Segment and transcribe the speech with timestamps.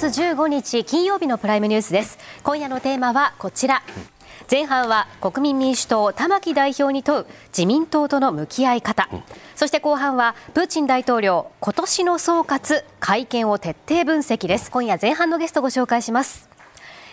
[0.00, 2.18] 12月15日金曜日のプライムニュースです。
[2.42, 3.82] 今夜のテーマはこちら。
[4.50, 9.10] 前半は国民民主党玉木代表に問う自民党との向き合い方、
[9.54, 14.70] そして後半はプーチン大統領今年の総括会見を徹底分析です。
[14.70, 16.48] 今夜前半のゲストご紹介します。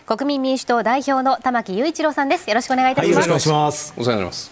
[0.05, 2.49] 国民民主党代表の玉木雄一郎さんです。
[2.49, 3.93] よろしくお願いいたします、はい、よろしくお願いします。
[3.97, 4.51] お世話になります。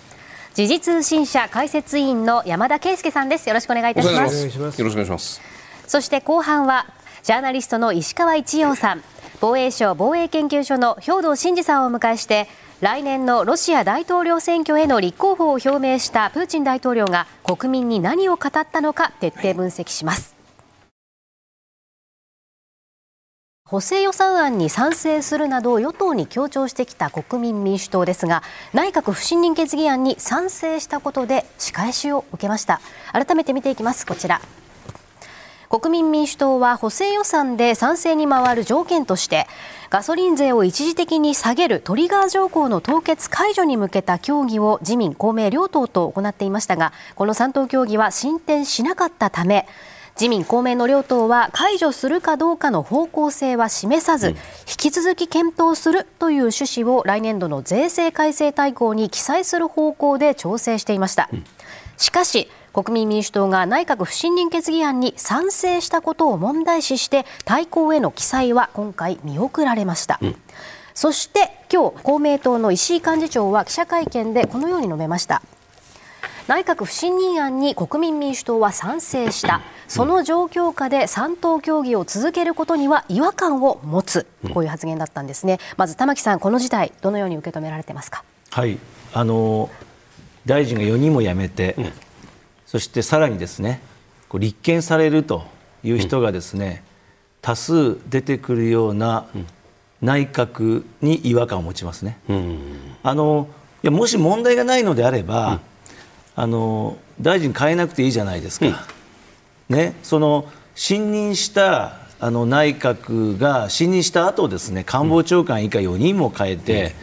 [0.56, 5.42] 時事通信社解説委員の山田圭介さんですよろしくお願いいたしますよろしくお願いします
[5.88, 6.88] そして後半は
[7.26, 9.04] ジャーナリストの石川一洋さん。
[9.42, 12.48] 防衛省防衛研究所の兵藤真二さんをお迎えして
[12.82, 20.36] 来年のロシア大統領選挙への立候補を表明したプーチン大統領が国民に何を語ったのか徹底分析します。
[23.68, 32.82] 補正予算案に賛成するなど与党に強調してきた国民民主党ですが内閣不信任決議案に賛成したことで仕返しを受けました。
[33.14, 34.06] 改めて見ていきます。
[34.06, 34.40] こちら。
[35.80, 39.46] 国民民主党は補正予算で賛成に回る条件として
[39.90, 49.68] ガソリン税を一時的に下げるトリガー条項の凍結解除に向けた協議を自民公明両党と行っていましたがこの3党協議は進展しなかったため
[50.18, 54.36] 自民公明の両党は解除するかどうかの方向性は示さず、引
[54.78, 61.30] き続き検討するという趣旨を来年度の税制改正大綱に記載する方向で調整していました。
[61.98, 70.20] しかし国民民主党が内閣不信任決議案に賛成したことを問題視して対抗への記載は今回見送られました。
[70.22, 70.36] うん。
[70.94, 75.42] そして今日公明党の石井幹事長は記者会見でこのように述べました。
[76.50, 79.62] 内閣不信任案に国民民主党は賛成した。
[79.88, 84.28] その状況下で3党協議を続けることには違和感を持つ。
[84.54, 85.60] こういう発言だったんですね。
[85.78, 88.26] まず玉木さんこの事態どのように受け止められてますか？
[88.52, 88.78] はい。
[89.14, 89.70] あの
[90.46, 91.76] 大臣が4人も辞めて、
[92.66, 93.82] そしてさらにですね
[94.38, 95.46] 立件されると
[95.84, 96.84] いう人がですね、
[97.42, 99.28] 多数出てくるような
[100.02, 102.18] 内閣に違和感を持ちますね。
[103.04, 103.48] あの
[103.84, 105.62] いやもし問題がないのであれば、
[106.36, 108.66] あの大臣変えなくていいじゃないですか。
[109.70, 116.96] ね、その信任したあの内閣が信任した後ですね官房長官以下4人も変えて、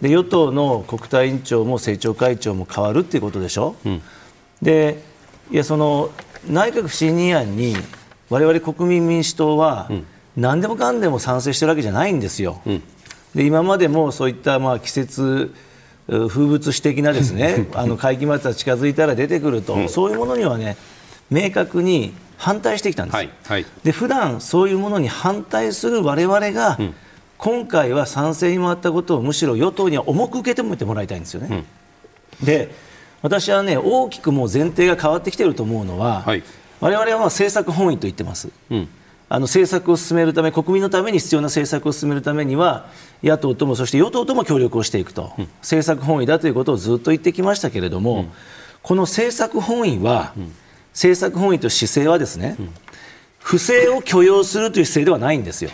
[0.00, 3.76] で与党の国対委員長も政調会長も変わるっていうことでしょ。
[3.84, 4.02] うん、
[4.62, 5.09] で
[5.50, 6.10] いやその
[6.48, 7.74] 内閣不信任案に
[8.28, 9.90] 我々国民民主党は、
[10.36, 12.62] 何でもかんでも賛成してるわけじゃないんですよ。
[12.64, 12.82] うん、
[13.34, 15.52] で今までもそういったまあ季節
[16.08, 20.76] 風物詩的なですね あの会期末が近づいたら出てくると、うん、そういうものにはね
[21.30, 26.94] 明確に反対してきたんです、はいはい、で普段そういうものに反対する我々が、うん、
[27.38, 31.64] 今回は賛成に回ったことをむしろ与党には重く受け止めてもらいたいんですよね。
[32.42, 32.74] で
[33.22, 36.42] 私はね大きくもう前提が変わってきていると思うのは、はい、
[36.80, 38.50] 我々はまあ政策本位と言ってます。
[38.70, 38.88] うん。
[39.32, 42.88] あの政策を進めるため、国民のために必要な政策を進めるためには、
[43.22, 48.30] 野党とも、そして与党とも協力をしていくと、うん、政策本位だということをずっと言ってきましたけれども、うん、
[48.82, 50.52] この政策本位は、うん、
[50.90, 52.56] 政策本位と姿勢はですね、
[53.38, 55.70] 不正を許容するという姿勢ではないんですよ。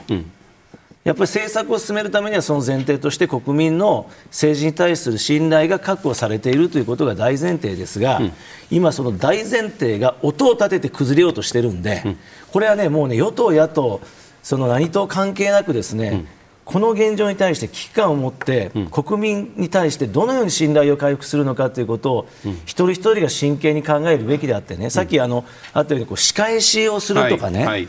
[1.06, 8.32] やっぱり政策を進めるためにはその前提として国民の政治に対する信頼が確保されているということが大前提ですが、うん、
[8.72, 12.18] 今、その大前提が音を立てて崩れようとしてるんで、うん、
[12.50, 14.00] これはねもうね与党、野党
[14.42, 16.28] その何と関係なくですね、うん、
[16.64, 22.28] この現状に対して危機感を持って、国民に対してどのように信頼を回復するのかということを、
[22.64, 27.58] 一人一人が真剣に考えるべきであってね、さっきあのあったようにこう仕返しをするとかね。
[27.60, 27.88] はいはい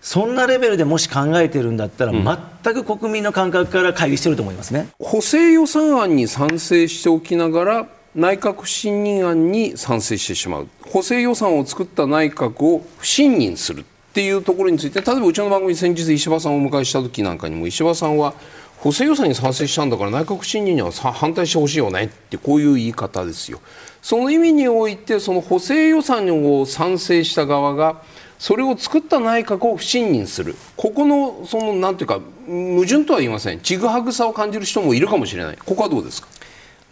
[0.00, 4.88] そんなレベルでもし考えてるんだったら、全く国民の感覚から乖離してると思いますね。
[4.98, 10.68] 補正予算案に賛成しておきながら内閣不信任案に賛成してしまう。
[10.82, 13.84] 補正予算を作った内閣を不信任するっ
[14.14, 18.32] ていうところについて例えばうちの番組先日石破さんをお迎えした時なんかにも石破さんは
[18.78, 23.60] 補正予算に賛成したんだから内閣不信任には反対してほしいよねってこういう言い方ですよ。
[24.00, 28.00] その意味においてその補正予算を賛成した側が
[28.38, 30.54] それを作った内閣を不信任する。
[30.76, 33.60] ここのそのなんていうか矛盾とは言いません。
[33.60, 35.56] ちぐはぐさを感じる人もいるかもしれない。
[35.56, 36.28] ここはどうですか？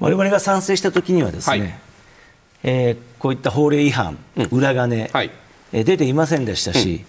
[0.00, 1.74] 我々が賛成した時にはですね、はい、
[2.64, 5.30] えー、こういった法令違反、うん、裏金、はい、
[5.72, 7.04] えー、出ていませんでしたし、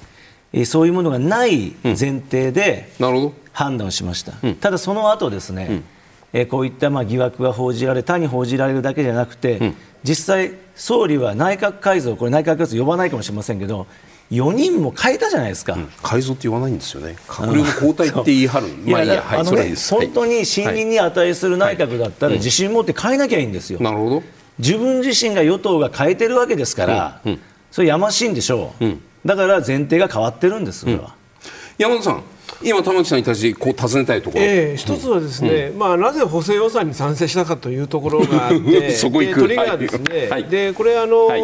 [0.53, 2.91] うん、えー、そういうものがない前提で
[3.53, 5.81] 判断をしました、うん、ただその後ですね、
[6.31, 9.73] えー、こういったまあ疑惑が報じられ他に報じられるだけじゃなくて、
[10.03, 13.87] 実際総理は内閣改造これ内閣改造呼ばないかもしれませんけど
[14.31, 24.23] 4人も変えたじゃないですか、うん、改造って言わないんですよね、閣僚の交代って言い張る、まあいいや、はい、ね、本当に信任に値する内閣だったら、自信持って変えなきゃいいんですよ、なるほど。
[24.57, 27.31] 自分自身が与党が変えてるわけですから、うん。
[27.33, 27.41] うん、
[27.71, 31.13] それやましいんでしょう、うん、だから前提が変わってるんです、それは。
[31.77, 32.23] 山田さん
[32.63, 39.35] 今玉木さんに対してこう尋ねたいところ、ええ一つはですね、まあなぜ補正予算に賛成したかというところがあって、 そこ行く。
[39.35, 40.27] でトリガーですね。
[40.29, 40.43] はい。
[40.45, 41.41] でこれあの、はい。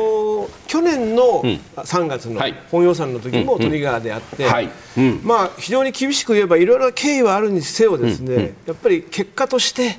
[0.67, 1.43] 去年の
[1.75, 2.55] 3月のはい。
[2.71, 4.69] 本予算の時もトリガーであって、はい。
[4.97, 5.21] うん。
[5.23, 9.95] まあ非常に厳しく言えばいろいろな経緯はあるにせよですね、やっぱり結果として。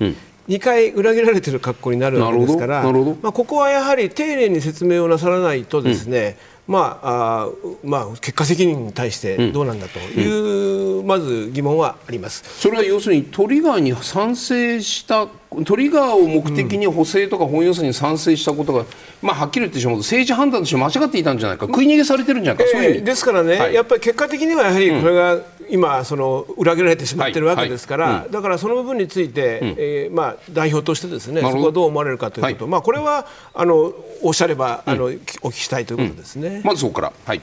[0.48, 6.36] 2回裏切られてる格好になるわけですから、まあ、ここはやはり丁寧に説明をなさらないとですね、
[6.72, 12.42] まああーまあ、結果責任に対してどうなんだという、まず疑問はあります。
[12.60, 15.28] それは要するにトリガーに賛成した
[15.66, 18.86] トリガーを目的に補正とか本予算に賛成したことが、
[19.20, 23.04] まあ、はっきり言ってしまうと政治判断として間違っていたんじゃないか食い逃げされてるんじゃないか、そういう意ええ味。
[23.04, 23.74] ですからね、はい。
[23.74, 33.92] やっぱり結果的にはやはりこれが今、その裏切られてしまっているわけですから、はいはいだからその部分について、えーまあ、代表としてですねそこはどう思われるかということ、はまあ、これはあの
[34.22, 36.61] おっしゃれば、あのお聞きしたいということですね。
[36.64, 37.40] まずそこから、はい、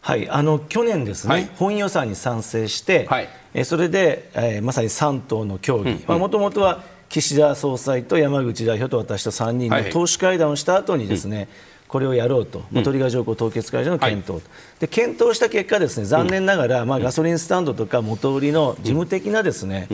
[0.00, 1.48] はい、あの去年ですね、はい。
[1.56, 3.28] 本予算に賛成して、はい。
[3.54, 9.90] えーそれで、えーまさに3党の協議、もともとは岸田総裁と山口代表と私と3人はいはい。
[9.90, 11.48] の党首会談をした後にですね、
[11.86, 14.42] これをやろうと、まあトリガー条項凍結解除の検討、
[14.80, 19.88] で検討した結果、ですね残念ながら、まあ、ガソリンスタンドとか元売りの事務的なですね、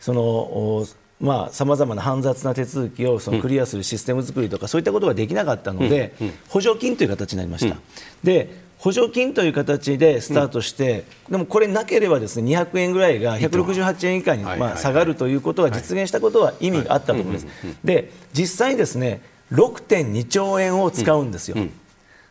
[0.00, 1.03] そのおまあ、
[1.52, 6.14] さまざまな煩雑な手続きをそのクリアするシステム作りとか、そういったことができなかったので、
[6.48, 7.76] 補助金という形になりました。
[8.22, 17.46] で補助金という形でスタートして、でもこれなければですね200円ぐらいが168円以下にまあ下がるということが実現したことは意味があったと思うんです。
[17.82, 19.22] で実際にですね
[19.52, 21.56] 6.2兆円を使うんですよ。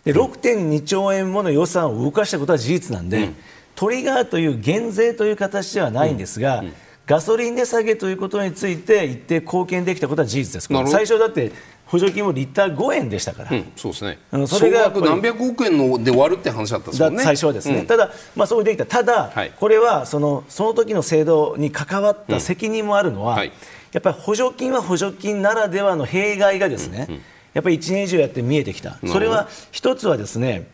[0.04, 3.30] で6.2兆円もの予算を動かしたことは事実なんで、
[3.74, 6.64] トリガーという減税という形ではないんですが、
[7.06, 10.70] ガソリン値下げということについて一定貢献できたことは事実です。
[10.90, 11.52] 最初だって
[11.86, 13.52] 補助金もリッター5円でしたから。
[13.52, 14.20] うんそうですね。
[14.32, 17.86] そ総れが何百億円ので終わるって話だったんですねだ最初はですね、うん。
[17.88, 19.52] ただ、まあ、そうできた、ただ、はい。
[19.52, 23.52] これはそのその時の制度に関わった責任もあるのは、はい。
[23.92, 27.22] やっぱり補助金は補助金ならではの弊害がですね、
[27.54, 30.68] やっぱり1年以上やって見えてきた、それは一つはですね、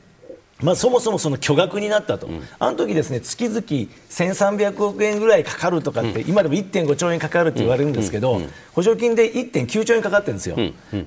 [0.61, 2.29] まあ、そもそもその巨額になったと、
[2.59, 8.41] あの時ですね月々1300億円ぐらいかかるとかって、今でも1.5兆円かかるって言われるんですけど、
[8.73, 10.57] 補助金で1.9兆円かかってるんですよ、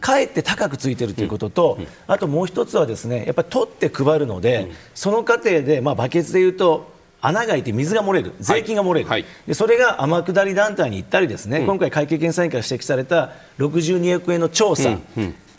[0.01, 6.92] かえって高くついてるということと、あともう一つはですねやっぱり取って配るので、その過程で、まあ、バケツでいうと、
[7.23, 9.25] 穴が開いて水が漏れる、税金が漏れる、はい。
[9.47, 14.99] でそれが天下り団体に行ったり、ですね、今回、会計検査院から指摘された62億円の調査、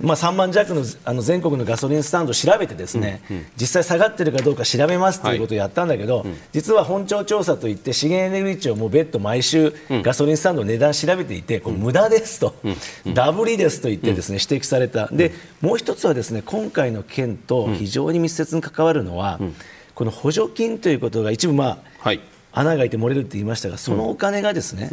[0.01, 3.21] まあ、3万弱のあの全国のガソリンスタンドを調べて、ですね、
[3.55, 12.55] 実際下がってるかどうか調べますということをやったんだけど、実は本庁調査といって、資源エネルギー庁も別途毎週、ガソリンスタンドの値段調べていて、これ無駄ですと、
[13.13, 15.31] ダブりですと言ってですね、指摘された、で
[15.61, 19.39] もう一つはですね今回の件と非常に密接に関わるのは、
[19.95, 22.19] この補助金ということが一部、まあ、はい。
[22.51, 24.89] 穴が開いて漏れるって言いましたが、そのお金がですね、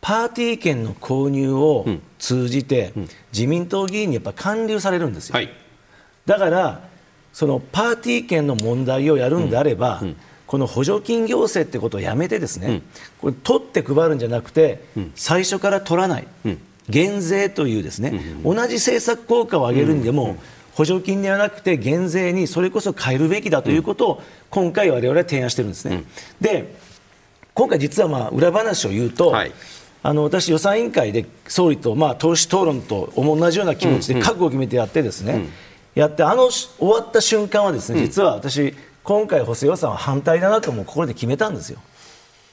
[0.00, 1.84] パーティー券の購入を
[2.18, 2.92] 通じて、
[3.32, 5.34] 自民党議員にやっぱ還流されるんですよ。
[5.34, 5.50] はい。
[6.24, 6.88] だから、
[7.32, 10.02] そのパーティー券の問題をやるんであれば、
[10.46, 12.80] この補助金行政ってことをやめて、ですね、
[13.20, 14.82] これ取って配るんじゃなくて、
[15.14, 16.26] 最初から取らない、
[16.88, 20.36] 減税というですね、同じ政策効果を上げるにでも、
[20.76, 26.04] 補助金ではなくて減税にそれこそ変えるべきだということを今回、我々は提案してるんですね。
[26.38, 26.74] で
[27.54, 29.52] 今回、実はまあ裏話を言うと、はい。
[30.02, 35.46] あの私、予算委員会で総理と、まあ、党首討論と同じような気持ちで覚悟を決めてやって、ですね、
[35.94, 41.80] やってあのし終わった瞬間は、ですね、実は私、今回、補正予算は反対だなともう心で決めたんですよ。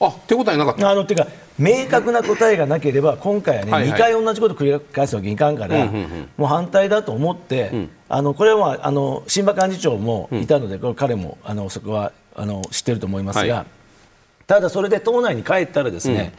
[0.00, 0.90] あ手応えなかった。
[0.90, 1.26] あのてか
[1.58, 3.92] 明確な答えがなければ今回はね、はいはい。
[3.92, 5.86] 2回同じこと繰り返すわけにいかんから、
[6.36, 13.66] もう反対だと思って、あのこれは、まあ、あの新馬幹事長もいたので、これ彼もあのそこはあの知ってると思いますが、はい。
[14.46, 16.32] ただそれで党内に帰ったらですね、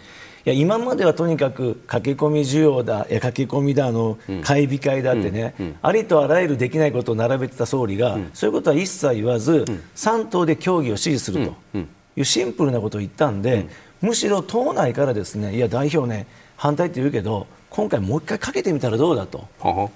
[0.45, 9.65] いや今まではとにかく駆け込み需要だ、いや駆け込みだ、あの買い控えだってね、ありとあらゆるできないことを並べてた総理が、そういうことは一切言わず、
[9.97, 11.79] 3党で協議を支持すると。
[12.17, 13.67] いうシンプルなことを言ったんで、
[13.99, 19.43] むしろ党内からですね、いや代表ね、反対って言うけど、今回もう一回かけてみたらどうだと。
[19.59, 19.89] はは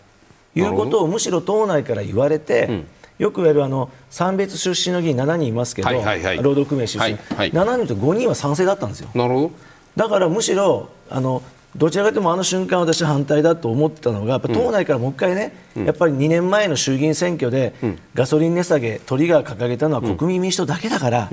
[0.55, 2.83] いうことをむしろ党内から言われて、
[3.17, 6.37] よく言われるあの参別出身の議員7人いますけど、はいはいはい。
[6.37, 7.51] 労働組合出身、はいはい。
[7.51, 9.09] 7人と5人は賛成だったんですよ。
[9.13, 9.51] なるほど。
[9.95, 11.41] だからむしろあの
[11.75, 17.73] どちらかというとあの瞬間私は反対だと思ってたのがやっぱ党内からもう一回ね、やっぱり2年前の衆議院選挙で、
[18.15, 21.29] ガソリン値下げトリガー掲げたのは国民民主党だけだから、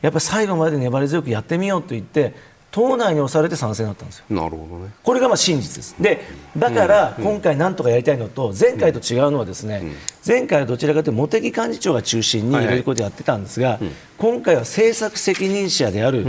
[0.00, 2.34] やっぱり最後まで粘り強くやってみようと言って
[2.74, 4.24] 党内に押されて賛成になったんですよ。
[4.30, 4.90] なるほどね。
[5.04, 5.94] これがまあ真実です。
[6.00, 6.22] で、
[6.58, 9.92] だから今回なんとかやりたいのと、前回と違うのはですね、
[10.26, 13.78] 前回はどちらかというと茂木幹事長が中心にいろいろことやってたんですが、
[14.18, 16.26] 今回は政策責任者である、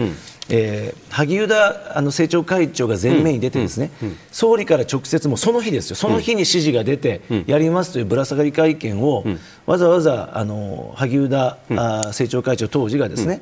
[0.49, 3.89] えー萩生田あの政調会長が前面に出てですね、
[4.31, 9.23] 総理から直接もうその日ですよ、その日に指示が出てやりますというぶら下がり会見を、
[9.65, 13.41] わざわざあの萩生田、あ政調会長当時がですね、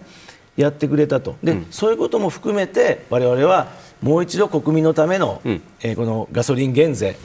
[0.55, 1.35] やってくれたと。
[1.43, 3.67] で、そういうことも含めて我々は
[4.01, 7.15] もう一度国民のための、えーこのガソリン減税、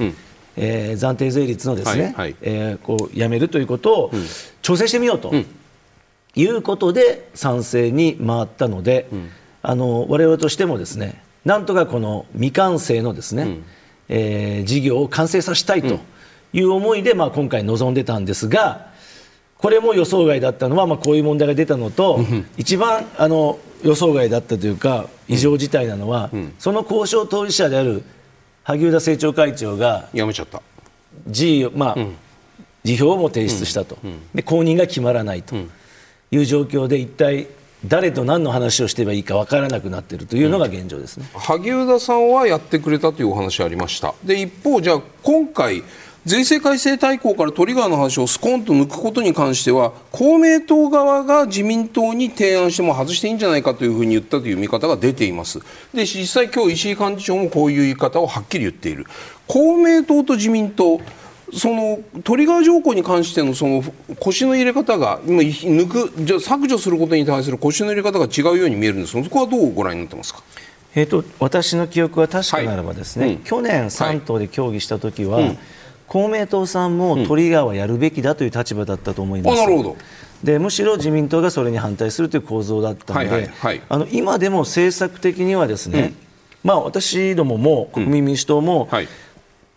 [0.56, 2.36] えー暫定税率のですね、はいはい。
[2.42, 4.12] えーこうやめるということを
[4.62, 5.32] 調整してみようと。
[6.34, 9.08] いうことで賛成に回ったので、
[9.62, 13.58] あの我々としてもですねなんとかこの未完成のですね、
[14.08, 15.98] えー事業を完成させたいと
[16.52, 18.88] いう思いで、まあ、今回臨んでたんですが
[19.58, 22.20] これも予想外だったのは、まあ、こういう問題が出たのと、
[22.56, 28.02] 一番あの予想外だったというか異常事態なのは、その交渉当事者である
[28.62, 30.62] 萩生田政調会長がやめちゃった。
[31.26, 31.96] 辞まあ
[32.84, 33.98] 辞表も提出したと、
[34.34, 35.56] で後任が決まらないと。
[36.30, 37.46] いう状況で一体
[37.86, 41.28] 誰と何の話をしていればいいか分からなくなっているというのが現状ですね。
[41.34, 44.14] 萩生田さんはやってくれたというお話ありました。
[44.24, 45.82] で一方じゃあ今回
[46.28, 55.60] 税制改正大綱からトリガーの話をスコンと抜くことに関しては公明党側が自民党に提案しても外していいんじゃないかというふうに言ったという見方が出ています。
[55.94, 59.06] で実際今日石井幹事長もこういう言い方をはっきり言っている。
[59.46, 61.00] 公明党と自民党
[61.50, 63.82] そのトリガー条項に関してのその
[64.20, 69.16] 腰の入れ方が今抜くじゃあ削除することに対する腰の入れ方が違うように見えるんです。
[69.16, 70.42] がそこはどうご覧になってますか？
[70.94, 73.42] えー、と私の記憶は確かならばですね、はいうん。
[73.44, 75.38] 去年、3党で協議したときは、
[76.08, 79.60] 公明党さんもトリガーはやるべきだという立場だったと思います。
[79.60, 79.96] あなるほど。
[80.42, 83.82] でむしろ自民党がそれに反対するという構造だったので、はいはいはい。
[83.88, 86.14] あの今でも政策的にはですね、
[86.62, 89.08] まあ、私どもも国民民主党も、はい。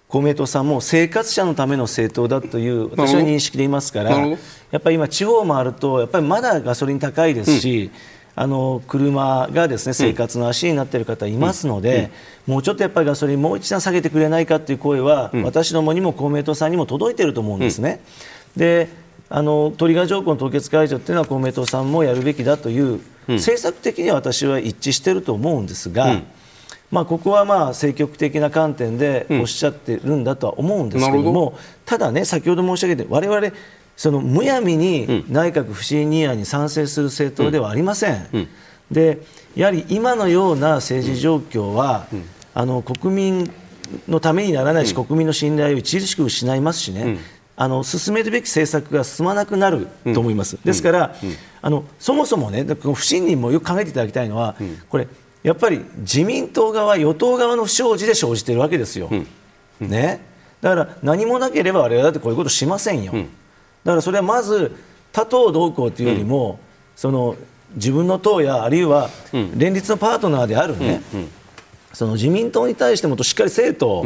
[0.08, 4.36] 公明党さんも生活者のための政党だという私は認識でいますから、や
[4.78, 7.92] っぱり今、地方を回ると、やっぱりまだガソリン高いですし、
[8.36, 12.12] あの車がですね生活の足になっている方いますので、
[12.48, 18.02] もうちょっとやっぱりガソリンもう一段下げてくれないかという声は、私どもにも公明党さんにも届いていると思うんですね。
[18.56, 18.90] で
[19.30, 26.22] あのトリガー条項の凍結解除というのは公明党さんもやるべきだという、政策的には私は一致していると思うんですが、
[26.92, 33.54] まあ、ここはまあ政局的な観点でおっしゃってるんだとは思うんですけれども、ただね、先ほど申し上げて、我々
[33.96, 38.48] そのむやみに内閣不信任案に賛成する政党ではありません。
[38.90, 39.22] で
[39.56, 42.08] やはり今のような政治状況は、
[42.54, 43.52] あの国民
[44.08, 47.18] のためにならないし、国民の信頼を著しく失いますしね、
[47.56, 50.58] あの進めるべき政策が進まなくなると思います。
[50.64, 51.16] ですから、
[51.62, 54.56] あのそもそもね、不信任もよく考えていただきたいのは、
[54.90, 55.08] これ
[55.44, 59.10] やっぱり自民党側、与党側の不祥事で生じているわけですよ。
[59.80, 60.22] ね、
[60.62, 63.14] だから何もなければ我々だってこういうことしませんよ。
[63.84, 64.76] だからそれはまず
[65.12, 66.60] 他党どうこうというよりも、
[66.96, 67.36] その
[67.76, 69.10] 自分の党やあるいは
[69.56, 71.02] 連立のパートナーであるね、
[71.94, 74.06] その自民党に対してもしっかりせえと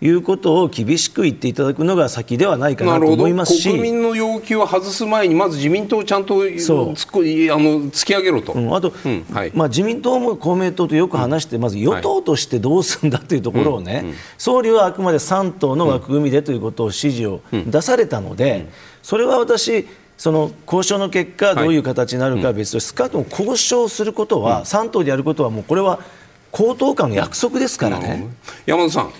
[0.00, 3.70] いうことを厳しく言っていただくのが先ではないかなと思いますし。
[3.70, 6.94] 国民の要求を外す前にまず自民党をちゃんとそう。
[6.94, 8.74] つっこいあの突き上げろと、うん。
[8.74, 9.24] あと、うん。
[9.32, 9.52] はい。
[9.54, 18.68] まあ、自民党も公明党とよく話して、まず与党としてどうするんだというところをね、総理はあくまで3党の枠組みでということを指示を出されたので、
[19.06, 19.86] それは私、
[20.18, 26.00] その交渉の結果、どういう形になるかは別として、少なくとも交渉することは、3党でやることは、もうこれは
[26.50, 28.26] 公党間の約束ですからね。
[28.66, 29.12] 山田さん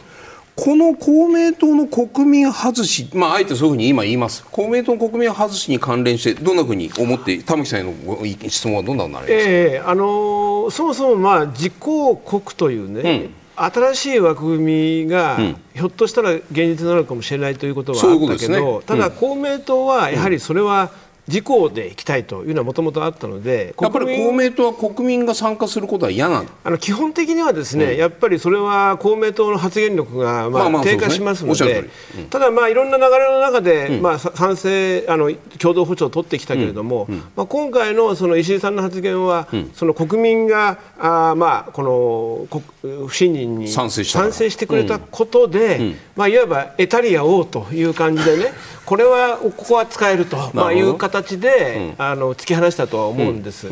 [0.56, 4.44] この公明党の国民外し、まあ、あえてそういうふうに今言います。
[4.50, 15.38] 公明党の国民外しに関連してどんなふうに思って玉木さんへのご質問はどんなのになりますか、ええあのーそもそもまあ実行国というね、新しい枠組みが、
[15.74, 18.80] ひょっとしたら現実なのかもしれないということはあったけど、とですね。
[18.86, 20.90] ただ公明党はやはりそれは
[21.28, 48.52] 自公でいきたいというのはもともとあったので、やっぱり公明党は国民が参加することは嫌なのあの基本的にはですね、やっぱりそれは公明党の発言力がままあまああ低下しますのでそうですねおっしゃる、ただまあいろんな流れの中でまあさ賛成あの共同歩調を取ってきたけれども、まあ今回のその石井さんの発言はその国民があーまあこの国不信任に賛成してくれたことで、まあいわばエタリア王という感じでね、
[48.84, 53.68] これはここは使えるとまあいう形であの突き放したとは思うんです。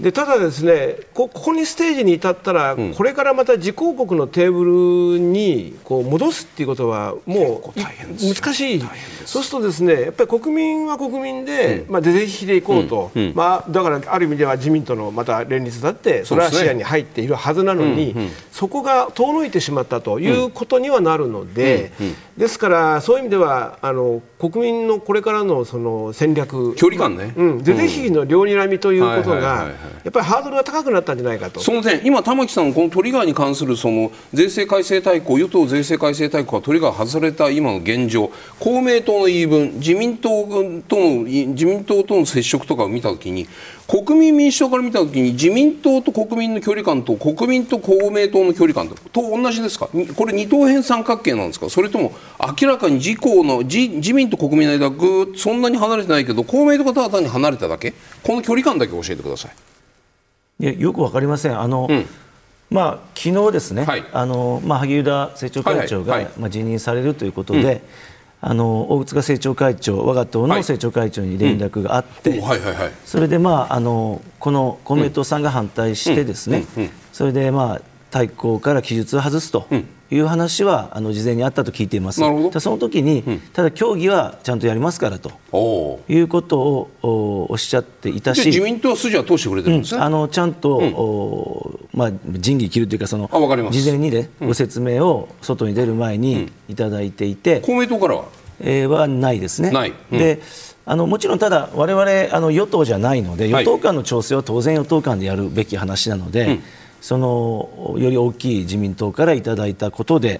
[0.00, 7.80] でただですねこここにステージに至ったら、これからまた自公国のテーブルにこう戻すっていうことはもう
[8.34, 8.82] 難しい。
[9.26, 18.14] そうするとですねやっぱり国民は国民で、まあ、出てきでいこうと、まあ、だからある意味では自民党のまた連立だってそれは視野に入っているはずなのに
[18.50, 21.92] そ,、こが遠のいてしまったということにはなるので、
[22.40, 26.74] ですからそういう意味ではあの国民のこれからのその戦略。
[26.74, 27.34] 距離感ね。
[27.36, 29.68] うん、出てきの両睨みということが
[30.04, 31.60] やっぱりハードルが高くなったんじゃないかと。
[31.60, 40.46] その点、今、玉木さん、このトリガーに関するその税制改正大綱、与党税制改正大綱がトリガー外された今の現状、公明党の言い分、自民党
[40.88, 43.46] との自民党との接触とかを見たときに、
[43.90, 52.12] 国民民主党から見たときに、自民党と国民の距離感と国民と公明党の距離感とと同じですか、にこれ、二等辺三角形なんですか、それとも
[52.60, 57.92] 明らかに自公の自自民と国民の間、ぐそんなに離れてないけど、公明党がただ単に離れただけ、
[58.22, 59.52] この距離感だけ教えてください。
[60.60, 61.58] いやよくわかりません。
[61.58, 62.06] あの、ん。
[62.70, 64.04] まあ昨日ですね、はい。
[64.12, 66.40] あのまあ萩生田政調会長が、はいはいはい。
[66.40, 67.82] まあ辞任されるということで、
[68.42, 70.60] あの大塚政調会長、我が党のはい。
[70.60, 72.40] 政調会長に連絡があって、
[73.04, 76.64] それでまああのこの公明党さんが反対してですね、
[77.12, 79.66] それでまあ対抗から記述を外すと
[80.12, 82.20] いう話はあの事前にあったと聞いています。
[82.20, 82.48] なるほど。
[82.48, 85.30] ただその時に、ただ協議はちゃんとやりますからと。
[86.08, 88.42] いうことをおおっしゃっていたし。
[88.42, 90.00] で自民党は筋は通してくれてるんですね。
[90.00, 98.24] あのちゃんと、おまあ、仁義切るというかその事前に、ねご説明を外に出る前にいただいていて、公明党からは？
[98.60, 99.72] えーはないですね。
[100.10, 100.42] で
[100.86, 103.64] あのもちろんただ我々あの与党じゃないのではい。
[103.64, 106.58] 与党間の調整は当然与党間でやるべき話なので、
[107.00, 110.38] そのより大きい自民党からいただいたことで,、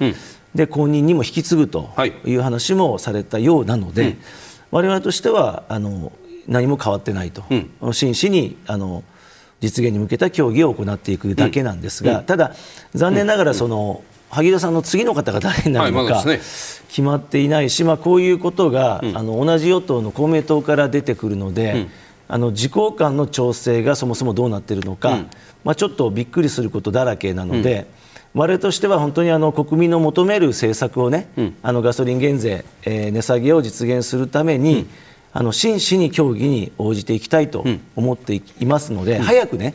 [0.55, 2.13] で後任にも引き継ぐとはい。
[2.25, 4.17] いう話もされたようなので、
[4.71, 6.13] 我々としてはあの
[6.47, 9.03] 何も変わってないと、真摯にあの
[9.61, 12.55] 実現に向けた協議を行っていくだけなんですが、ただ
[12.95, 16.25] 残念ながらその、萩生田さんの次の方が誰になるのか、
[16.89, 21.89] 決まっていないし、まあ、こういうことが、あの同じ与党の公明党から出てくるので、
[22.29, 25.19] あの自公間の調整がそもそもどうなっているのか、
[25.65, 27.87] まあ、ちょっとびっくりすることだらけなので、
[28.35, 31.29] 我々としては本当にあの国民の求める政策をね、
[31.63, 34.87] あのガソリン減税、えー値下げを実現するために、
[35.33, 37.65] あの真摯に協議に応じていきたいと
[37.97, 39.75] 思っていますので、早くね、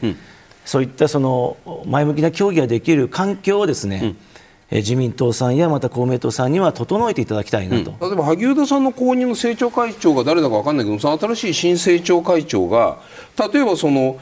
[0.63, 4.15] そういったその前向きな協議ができる環境をですね、えー
[4.71, 7.93] 自民党さんやまた公明党さんには整えていただきたいなと。
[8.01, 12.97] 例えば萩生田さんの後任の政調会長が誰だか分かんないけどその新しい新政調会長が
[13.53, 14.17] 例えばその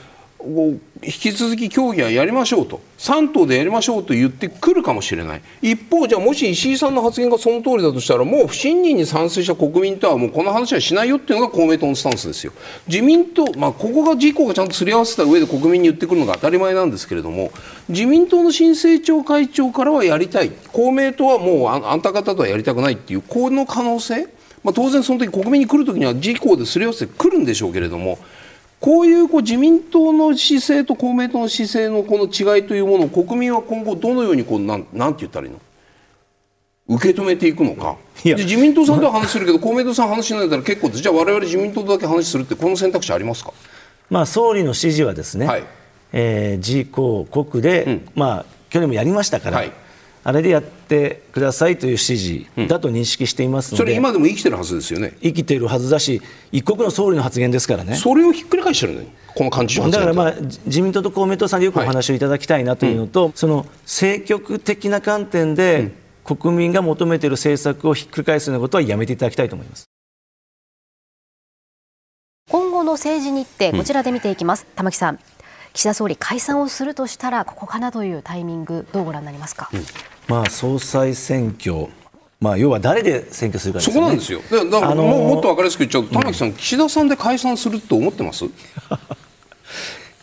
[0.45, 2.81] 引き続き協議はやりましょうと。
[2.97, 5.41] 3党でやりましょうと言ってくるかもしれない。
[5.61, 12.53] 一方じゃあもし石井さんの発言がその通りだとしたらもう不信任に賛成した国民とはもうこの話はしないよっていうのが公明党のスタンスですよ。
[12.87, 17.51] 自民党、まあ、ここが自公がちゃんとすり合わせた上で国民に言ってくるのが当たり前なんですけれども
[17.89, 20.51] 自民党の新政調会長からはやりたい。
[20.71, 24.27] 公明党はもうああんた方とはやりたくないっていうこの可能性？
[24.63, 28.17] まあ、当然その時国民に来る時には自公ですり合わせてくるんでしょうけれども
[28.83, 35.61] こういうこう自民党の姿勢と公明党の姿勢のこの違いというものを国民は今後どのようにこうなんなんて言ったらいいの？
[36.97, 37.95] 受け止めていくのか。
[38.25, 43.53] 自民党さんとは話するけど公明党さん話しないんだったら結構じゃあ我々自民党とだけ話するってこの選択肢ありますか？
[44.09, 45.63] まあ、総理の指示はですね、はい。
[46.11, 49.71] えー自公国で、まあ、去年もやりましたから、はい
[50.25, 55.17] あれでやってくださいという指示だと認識していますので、それ今でも生きてるはずですよね。
[55.21, 57.95] 生きているはずだし、一国の総理の発言ですからね。
[57.95, 65.91] それをひっくり返してるのにこの幹事長発言だから、まあ、じ自民党と公明党さんでよくお話をいただきたいなというのと、その政局的な観点で、
[66.23, 69.83] 国民が求めている政策をひっくり返すようなことはやめていただきたいと思います。
[72.49, 75.19] 今後の政治日程こちらで見ていきます、玉木さん。
[75.73, 79.71] 岸田総理解散をするとしたらここかなというタイミングどうご覧になりますか、
[80.27, 81.87] まあ、総裁選挙、
[82.39, 83.99] まあ、要は誰で選挙するかですよね。
[83.99, 84.41] そこなんですよ。
[84.71, 88.45] だからあのーもうもっと分かりやすく言っちゃうと玉木さん、岸田さんで解散すると思ってます？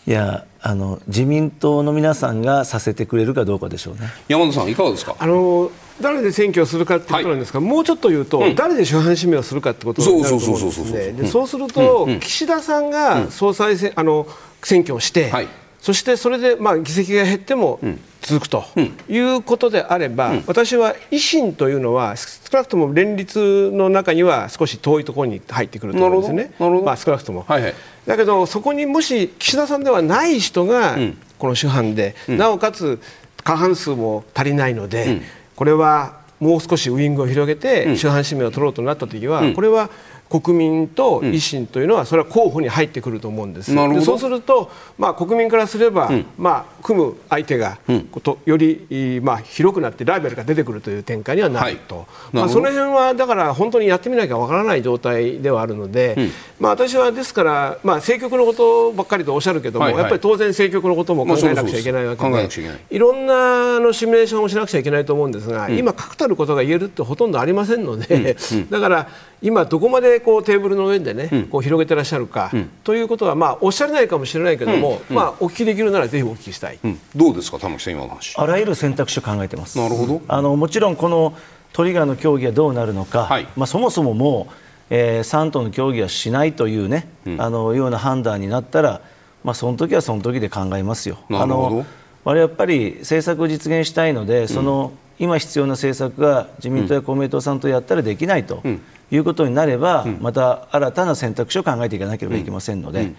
[0.06, 4.00] いやあの自民党の皆さんがさせてくれるかどうかでしょうね。
[4.28, 5.14] 山田さんいかがですか？
[5.18, 11.12] あの誰で選挙をするかってことなんですが、もうちょっと言うと、誰で主犯指名をするかってことになると思うんですね。
[11.12, 14.26] でそうすると、岸田さんが総裁選、あの
[14.62, 15.48] 選挙をして、はい
[15.80, 17.80] そしてそれでまあ議席が減っても
[18.20, 18.64] 続くと
[19.08, 26.52] いうことであれば、私は維新というのは少なくとも連立の中には少し遠いところに入ってくると思うんですよね。
[26.82, 27.44] まあ少なくとも。
[27.48, 27.74] はいはい。
[28.06, 30.98] だけどそこにもし岸田さんではない人が
[31.38, 33.00] この主犯で、なおかつ
[33.42, 35.22] 過半数も足りないので、
[35.56, 39.88] これはもう少しウイングを広げて主犯指名を取ろうとなった時は、これは
[40.30, 43.74] 国民と維新というのは、それは候補に入ってくると思うんです。
[43.74, 62.42] でそうすると、まあ、国民からすれば、うん、まあ、組む相手が、うん、とより、まあ、広くなってライバルが出てくるという展開にはなると、はい、まあ、その辺はだから本当にやってみなきゃわからない状態ではあるので、うん、まあ、私はですから、まあ、政局のことばっかりとおっしゃるけども、はいはい、やっぱり当然政局のことも考えなくちゃいけないわけで、まあ、
[62.90, 68.36] いろんなのシミュレーションをしなくちゃいけないと思うんですが、今、確たることが言えるってほとんどありませんので、
[68.70, 69.08] だから
[69.42, 72.50] 今どこまでこうテーブルの上でね、こう広げてらっしゃるか、
[72.84, 76.78] ということはまあおっしゃれないかもしれないけども、まあお聞きできるならぜひお聞きしたい。
[77.16, 78.36] どうですか玉木さん今の話。
[78.36, 79.78] あらゆる選択肢を考えてます。
[79.78, 80.20] なるほど。
[80.28, 81.34] あのもちろんこの
[81.72, 84.54] トリガーの協議がどうなるのか、はい、まあそもそももう、
[84.90, 89.00] えー、3党の協議はしないというね、うん、あのような判断になったら、
[89.42, 91.18] まあその時はその時で考えますよ。
[91.30, 91.84] なるほど。
[92.24, 98.60] 我々やっぱり政策を実現したいので、その、今必要な政策が自民党や公明党さんとやったらできないと。
[98.62, 103.12] うんいうことになれば、また新たな選択肢を考えていかなければいけませんので、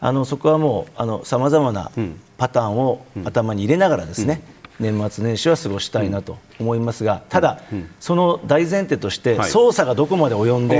[0.00, 1.90] あのそこはもうさまざまな
[2.36, 4.42] パターンを頭に入れながらですね、
[4.78, 7.60] 年末年始は過ごしたいなと思いますが、ただ、
[8.00, 10.76] その大前提として、捜査がどこまで及んで、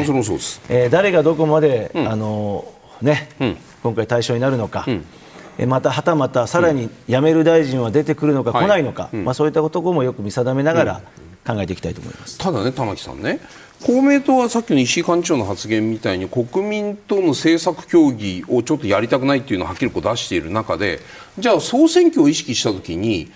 [0.69, 2.65] えー、誰がどこまで、あの
[3.01, 3.29] ね
[3.83, 4.87] 今回対象になるのか。
[5.67, 11.01] またはたまたさらに辞める大臣は出てくるのか、来ないのか、まあ、そういったこともよく見定めながら
[11.47, 12.37] 考えていきたいと思います。
[12.37, 13.41] ただね、玉木さんね、
[13.85, 21.01] 公明党はさっきの石井幹事長の発言みたいに国民との政策協議をちょっとやりたくないっていうのをはっきりこう出している中で
[21.39, 23.31] じゃあ総選挙を意識したときに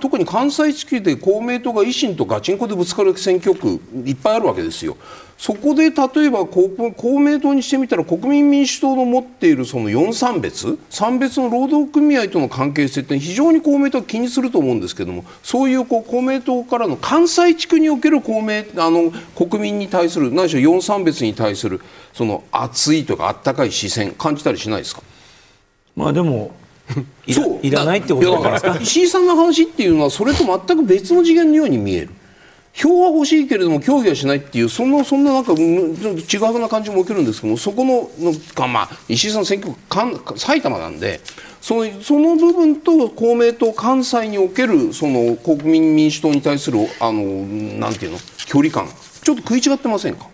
[0.00, 4.96] 特に関西地区で公明党が維新とガチンコでぶつかる選挙区いっぱいあるわけですよ。
[5.36, 10.78] そこで例えば公明党にしてみたら国民民主党の持っているその4三別？
[10.88, 21.80] 三別の労働組合との関係性って非常に公明党は気にすると思うんですけどもそういうこう公明党からの関西地区における公明あの国民に対する何しろ4三別に対する
[22.12, 25.02] その熱いとかあったかい視線感じたりしないですか？
[25.96, 26.52] まあでも
[27.28, 27.60] そう。
[27.62, 32.10] いらないってことだから石井さんの話っていうのはそれと全く別の次元のように見える。
[32.76, 35.54] 票は欲しいけれども協議はしないっていうそんなそんななんか
[36.26, 39.72] ちぐはぐな感じも受けるんですけどもそこののか、まあ、石井さん選挙
[40.18, 41.20] 区埼玉なんで
[41.60, 47.22] そのその部分と公明党関西におけるその国民民主党に対するあの
[47.78, 48.88] なんていうの距離感
[49.22, 50.26] ちょっと食い違ってませんか？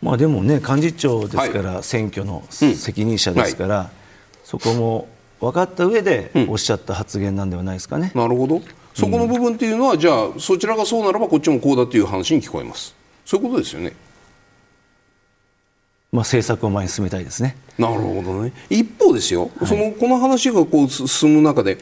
[0.00, 3.90] まあでもね幹事長ですから、はい、選挙の責任者ですから、うんはい、
[4.44, 5.08] そこも
[5.40, 8.12] 分かった上でおっしゃった発言なんではないですかね。
[8.14, 8.62] うん、なるほど
[8.94, 13.92] そこの部分っていうのは、うん、じゃあそちらがそうならばこっちもこうだという話に聞こえますそういうことですよね。
[16.12, 17.56] まあ、政策を前に進めたいですね。
[17.76, 18.52] なるほどね。
[18.70, 21.78] 一方ですよ、はい、そのこの話がこう進む中で、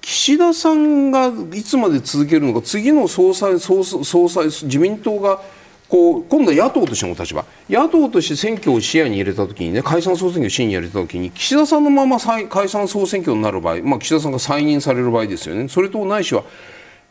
[0.00, 5.40] 岸田さんがいつまで続けるのか、次の総裁、総総裁自民党が
[5.88, 7.44] こう今度は野党としての立場。
[7.70, 15.68] 野党として選挙を視野に入れたときにね解散総選挙を視野に入れたときに岸田さんのまま解散総選挙になる場合、まあ、岸田さんが再任される場合ですよね。
[15.68, 16.42] それとないしは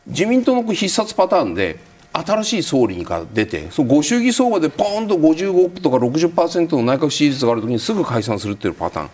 [0.07, 1.79] 自民党の必殺パターンで
[2.11, 9.09] 新しい総理が出てそのご祝儀相場でポーンと55とか60%の内閣支持率があるときにすぐ解散するっていうパターン。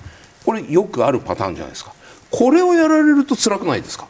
[0.46, 1.94] これよくあるパターンじゃないですか。
[2.32, 4.08] これをやられると辛くないですか？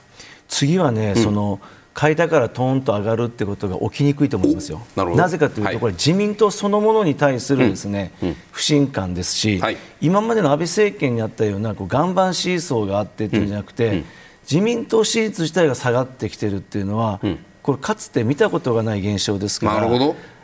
[0.48, 1.60] 次はね、うん、その
[1.94, 4.82] 買いたからトーンと上がるってことが起きにくいと思いますよ。
[4.96, 14.06] なぜかというと、はい、これ自民党そのものに対するですね、うんうん、不信感ですし、はい、今までの安倍政権にあったようなこう岩盤シーソーがあってっていうんじゃなくて、うん、
[14.44, 17.20] 自民党支持率自体が下がってきてるっていうのは、
[17.62, 19.88] これかつて見たことがない現象ですから。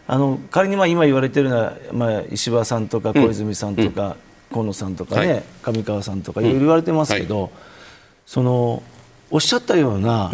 [0.10, 4.16] あの仮にまあ今言われているのは、まあ、石破さんとか小泉さんとか、
[4.54, 7.52] 河野さんとかね、はい、上川さんとかいろいろ言われてますけど、
[8.26, 8.84] その
[9.30, 10.32] おっしゃったような、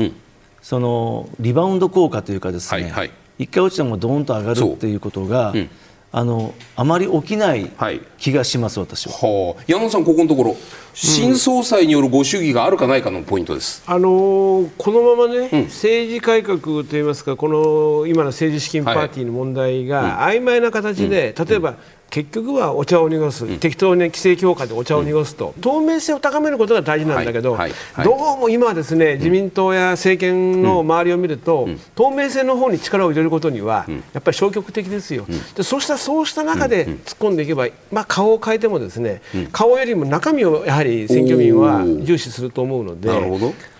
[0.63, 5.57] そのリバウンド効果というかですね、はいはい、一回落ちてもどーんと上がるっていうことが、う。
[5.57, 5.69] ん、
[6.13, 7.69] あのあまり起きない
[8.17, 9.13] 気がします、はい、私は。
[9.13, 10.55] はあ、山野さん、ここのところ、
[10.93, 21.75] 新総裁によるご主義があるかないかのポイントです、あのー、このままね、うん、政治改革といいますか、この今の政治資金パーティーの問題が曖昧な形で、例えば、
[22.13, 27.71] 結局はお茶を濁す、うん、適当に規制強化でお茶を濁すと、うん、透明性を高めることが大事なんだけど、はい。
[27.93, 43.09] はい、どうも今はですね、自民党や政権の周りを見ると、透明性の方に力を入れることには、やっぱり消極的ですよ、でそうしたそうした中で突っ込んでいけば、まあ、顔を変えてもですね、顔よりも中身をやはり選挙民は重視すると思うので。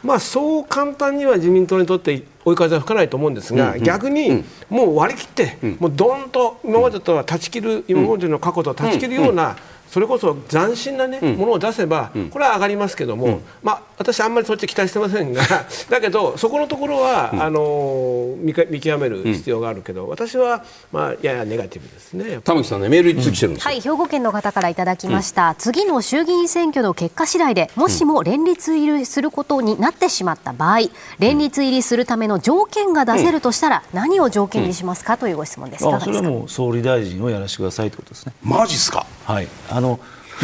[0.04, 9.56] まあ、そう簡単には自民党にとって追い風は吹かないと思うんですが、うんうん、逆にもう割り切って、うん、もうどんと今までとは断ち切る、今までの過去とは断ち切るような、
[9.94, 15.44] それこそ斬新な、ねものを出せば、これは上がりますけども、まあ、私、あんまりそっち期待してませんが
[15.88, 22.40] だけど、そこのところは、あの見見極める必要があるけど、私は、まあ、ややネガティブですね。
[22.44, 35.86] 玉木さんねメール一通来てるんですよ、はい、兵庫県の方からいただきました、次の衆議院選挙の結果次第でもしも連立入りすることになってしまった場合、連立入りするための条件が出せるとしたら、何を条件にしますかというご質問です。
[35.86, 38.34] いかあそれはもう総理大臣をやらせてくださいということですね。
[38.42, 39.06] マジっすか？
[39.26, 39.83] はい、あの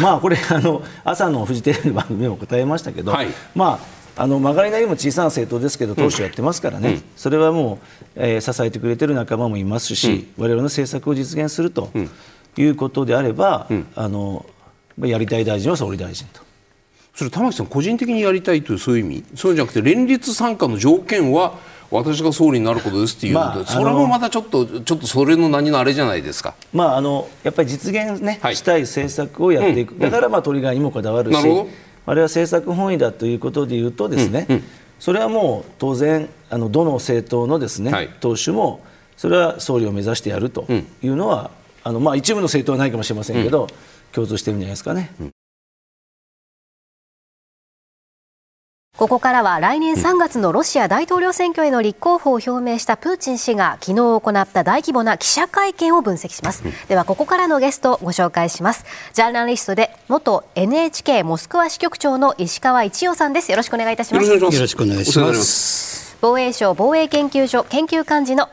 [0.00, 3.28] まあこれあの朝のフジテレビの番組でも答えましたけど、はい。
[3.54, 3.80] ま
[4.16, 11.90] ああの曲がりなりも小さな政党ですけど党首やってますからね、それはもう、えー支えてくれてる仲間もいますし、我々の政策を実現すると
[12.56, 14.44] いうことであれば、あの
[14.98, 16.49] まあやりたい大臣は総理大臣と。
[17.14, 19.24] それ玉木さん個人的にやりたいというそういう意味。
[19.34, 21.58] そうじゃなくて連立参加の条件は
[21.90, 26.54] 私が総理になることですっていうので、まあそれもまたちょっとちょっとそれの何のあれじゃないですか。
[26.72, 28.56] まあ、あのやっぱり実現、ねはい。
[28.56, 31.68] したい政策をやっていく、だからまあトリガーにもこだわるし、なるほど。
[32.06, 34.46] あれは政策本位だということでいうとですね、
[35.00, 38.08] それはもう当然あのどの政党のですね、はい。
[38.20, 38.84] 党首も
[39.16, 40.66] それは総理を目指してやると
[41.02, 41.50] いうのは、
[41.82, 43.66] あのまあ、一部の政党はないかもしれませんけど、
[44.12, 45.12] 共通してるんじゃないですかね。
[49.00, 56.62] ここからは来年3月のロシア大統領選挙への立候補を表明したプーチン氏が昨日行った大規模な記者会見を分析します。
[56.86, 58.84] ではここからのゲストをご紹介します。
[59.14, 63.50] ジャーナリストで元 NHK モスクワ支局長の石川一洋さんです。
[63.50, 64.26] よろしくお願いいたします。
[64.26, 68.50] よろしくお願いします防衛省防衛研究所研究幹事の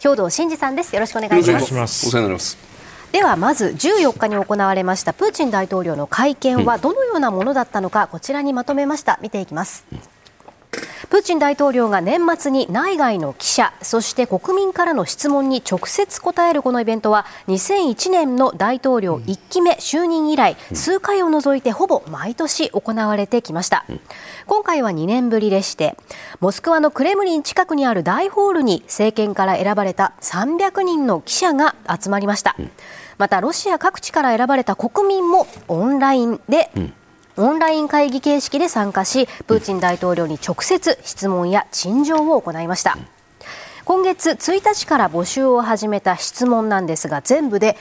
[0.00, 0.94] 兵藤真二さんです。
[0.94, 2.06] よろしくお願いします。
[2.06, 2.75] お世話になります
[3.12, 9.18] ではまず14日に行われましたプーチン大統領の会見はどのようなものだったのかこちらにまとめました。
[9.22, 9.84] 見ていきます
[11.08, 23.84] プーチン大統領が年末に内外の記者そして国民からの質問に直接答えるこのイベントは2001年の大統領1期目就任以来数回を除いてほぼ毎年行われてきました。
[24.46, 25.96] 今回は2年ぶりでして
[26.40, 32.56] モスクワのクレムリン近くにある大ホールに政権から選ばれた300人の記者が集まりました。
[33.18, 36.70] またロシア各地から選ばれた国民もオンラインで、
[37.38, 42.96] オンライン会議形式で参加しプーチン大統領に直接質問や陳情を行いました。
[43.84, 47.76] 今月1日から募集を始めた質問なんですが全部で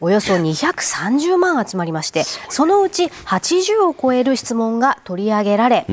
[0.00, 5.86] およそ230万集まりましてそのうち80を超える質問が取り上げられ、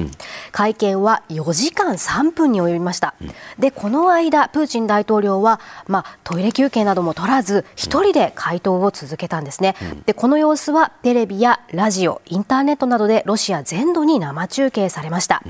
[0.51, 3.15] 会見は4時間3分に及びました、
[3.59, 15.41] でこの間プーチン大統領は、まあ、トイレ休憩なども取らず一人で回答を続けたんですね、でこの様子はテレビやラジオインターネットなどでロシア全土に生中継されました、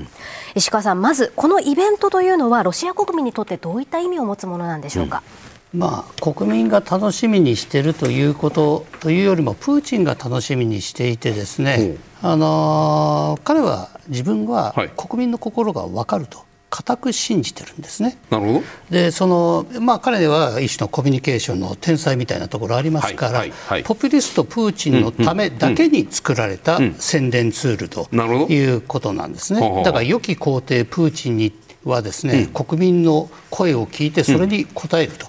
[0.54, 5.22] 石川さんまずこのイベントというのはロシア国民にとってどういった意味を持つものなんでしょうか、
[5.76, 14.90] まあ、国民が楽しみにしているということというよりもプーチンが楽しみにしていてですね、あのー彼は自分ははい。
[14.96, 18.18] 国民の心が分かると固く信じてるんですね。
[18.30, 18.62] なるほど。
[18.90, 23.84] でそのまあ、彼は一種のコミュニケーションの天才みたいなところありますから、はいはいはい。
[23.84, 28.08] ポピュリストプーチンのためだけに作られた宣伝ツールと
[28.50, 29.82] いうことなんですね。
[29.84, 31.52] だから良き皇帝プーチンに
[31.86, 35.28] はですね、国民の声を聞いてそれに応えると、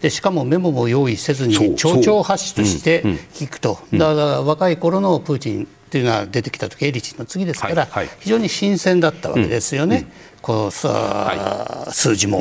[0.00, 3.02] でしかもメモも用意せずに丁々発止として
[3.34, 8.08] 聞くと、だから若い頃のプーチンっていうのは出てきた時エリチンの次ですから、はいはい。
[8.20, 10.06] 非常に新鮮だったわけですよね。
[10.42, 12.40] こうさ、数字も、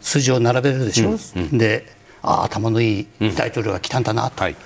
[0.00, 1.16] 数字を並べるでしょ、
[1.52, 1.86] で
[2.22, 4.56] あ頭のいい大統領が来たんだなとはい。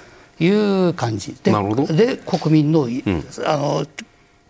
[0.40, 1.36] いう感じ。
[1.42, 1.52] で,、
[1.92, 2.88] で国民の,、
[3.44, 3.86] あの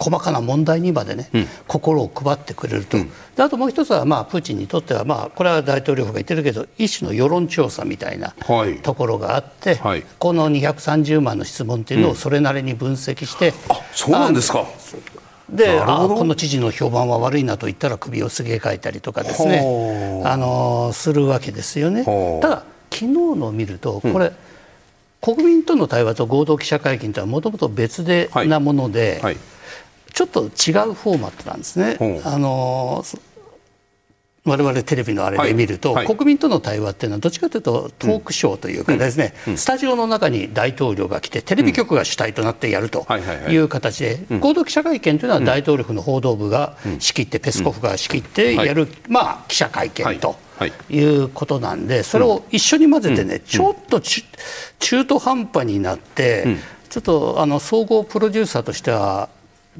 [0.00, 1.28] 細かな問題にまでね、
[1.68, 2.96] 心を配ってくれると、
[3.36, 8.78] であともう一つは、まあ、プーチンにとっては、まあ、これは大統領府が言ってるけど一種の世論調査みたいなはい。
[8.78, 10.04] ところがあって、はい。
[10.18, 14.64] この230万の質問っていうのをそれなりに分析して、あそうなんですか。
[15.50, 20.22] であこの知事の評判は悪いなと言ったら首をすげ替えたりとかですね。
[20.24, 22.04] あのするわけですよね。
[22.40, 24.32] ただ昨日のを見るとこれ、
[25.20, 28.48] 国民との対話と合同記者会見とはもともと別ではい。
[28.48, 29.36] なもので、はい
[30.20, 31.96] ちょっと違うフォーマットなんですね。
[32.24, 33.02] あの
[34.44, 36.06] 我々テレビのあれで見ると、はい。
[36.06, 43.54] はい国民との対話っていうのはどっちかというとトークショーというかですね、スタジオの中に大統領が来てテレビ局が主体となってやるとはいはいはい。
[43.54, 50.72] いう形で合同記者会見というのは大統領府の報道部が仕切ってペスコフが仕切ってやる、まあ、記者会見とはい。
[50.90, 51.00] い。
[51.00, 54.26] うことなんでそれを一緒に混ぜてねちょっとち
[54.80, 56.58] 中途半端になって
[56.90, 59.30] ちょっとあの総合プロデューサーとしては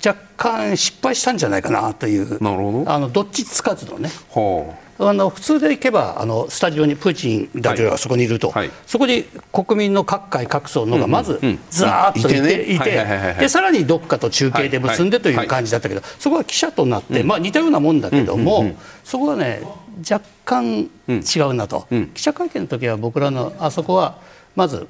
[0.04, 2.90] 若干失敗したんじゃないかなというなるほど。
[2.90, 4.10] あのどっちつかずのね。
[4.30, 8.70] はあの普通でいけばあのスタジオにプーチン大統領がそこにいると、はい。
[8.86, 11.58] そこに国民の各界各層のがまずうん。
[11.70, 19.62] ざーっといて,、でさらにどっかと中継で結んでという感じだったけど、そこは記者となって、まあ、似たようなもんだけども、そこはね
[20.10, 24.18] 若干違うなと、記者会見の時は僕らのあそこは
[24.54, 24.86] まず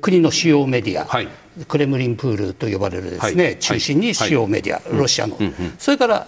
[0.00, 1.28] 国の主要メディア、はい。
[1.66, 3.58] クレムリンプールと呼ばれるですね、はい。
[3.58, 5.38] 中心に主要メディア、ロシアの、
[5.78, 6.26] それから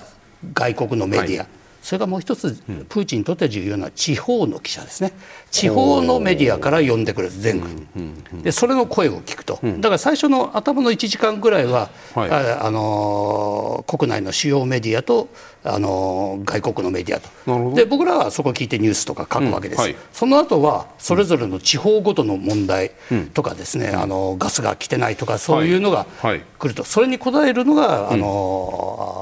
[0.53, 1.47] 外国のメディア、
[1.83, 2.55] それからもう一つ、
[2.89, 5.13] プーチンにとって重要な地方の記者ですね、
[5.51, 12.31] 地方のメディアから呼んでくる全国、でそれの声を聞くと、だから最初の頭の1時間ぐらいは、はい。
[12.31, 15.29] ああのー国内の主要メディアと、
[15.65, 19.79] あのー外国のメディアと、で僕らはそこ聞いてニュースとか書くわけです。
[19.79, 19.97] うんはい。
[20.13, 22.93] その後はそれぞれの地方ごとの問題
[23.35, 26.33] とかですね、あのガスが来てないとかそういうのがはい。
[26.33, 26.45] はい。
[26.59, 29.22] 来ると、それに答えるのが、あの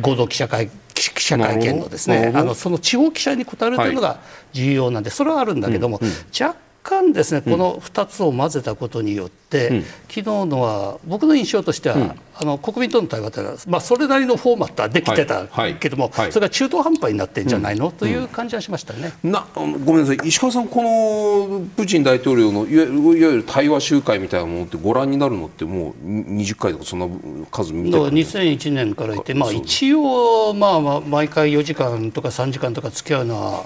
[0.00, 4.20] 合同記者会記記者会見のですねあのその地方記者に答えるというのが
[4.52, 6.00] 重要なんで、それはあるんだけども、
[6.38, 6.56] 若
[6.88, 15.48] 干ですねこの2つを混ぜたことによって、昨日のは僕の印象としては、あの国民との対話というのは、まあ、それなりのフォーマットはできてたはい。
[15.50, 16.32] はいけども、はい。
[16.32, 19.12] それが中途半端になってんじゃないの、という感じはしましたね。
[19.22, 20.18] なごめんなさい。
[20.24, 27.08] 石川さんこのプーチン大統領のいわゆるいわゆる対話集会みたいなものってご覧になるのってもうに20回とかそんな
[27.50, 29.06] 数見てる2001年か？
[29.06, 33.64] らいて、まあ、一応、まあ、まあ毎回4時間とか3時間とか付き合うのは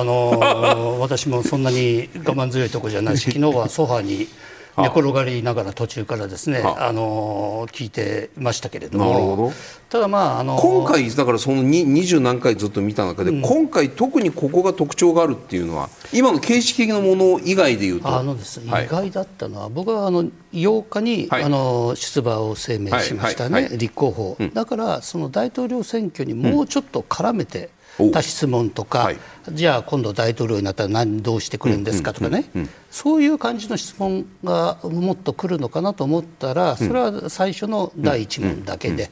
[0.00, 4.28] あのー 私もそんなに我慢強いところじゃないし 昨日はソファに
[4.78, 9.52] 寝転がりながら途中からですね、はあのー聞いてましたけれども。
[9.90, 18.08] ただまああのー今回だからそのに20何回ずっと見た中で、今回特にここが特徴があるっていうのは今の形式的なもの以外でいうと？
[18.08, 18.86] あのですね、はい。
[18.86, 21.42] 意外だったのは僕はあの8日に、はい。
[21.42, 23.78] あの出馬を声明しましたね、はい。
[23.78, 29.18] 立候補、だからその大統領選挙にもうちょっと絡めておた質問とか、はい。
[29.50, 32.50] じゃあ今度大統領になったら何どうしてくるんですかとかね、
[32.90, 39.10] そういう感じの質問がもっと来るのかなと思ったらそれは最初の第一問だけで、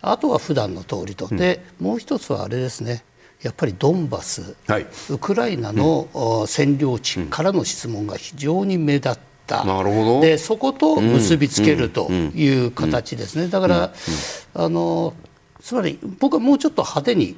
[0.00, 3.04] あとは普段の通りと、でもう一つはあれですね。
[3.42, 4.86] やっぱりドンバス、はい。
[5.10, 10.20] ウクライナの、お占領地からの質問が非常に目立った、なるほど。
[10.22, 13.92] でそこと結びつけるという形ですね、だから、
[14.54, 15.12] あの
[15.64, 17.36] つまり僕はもうちょっと派手に、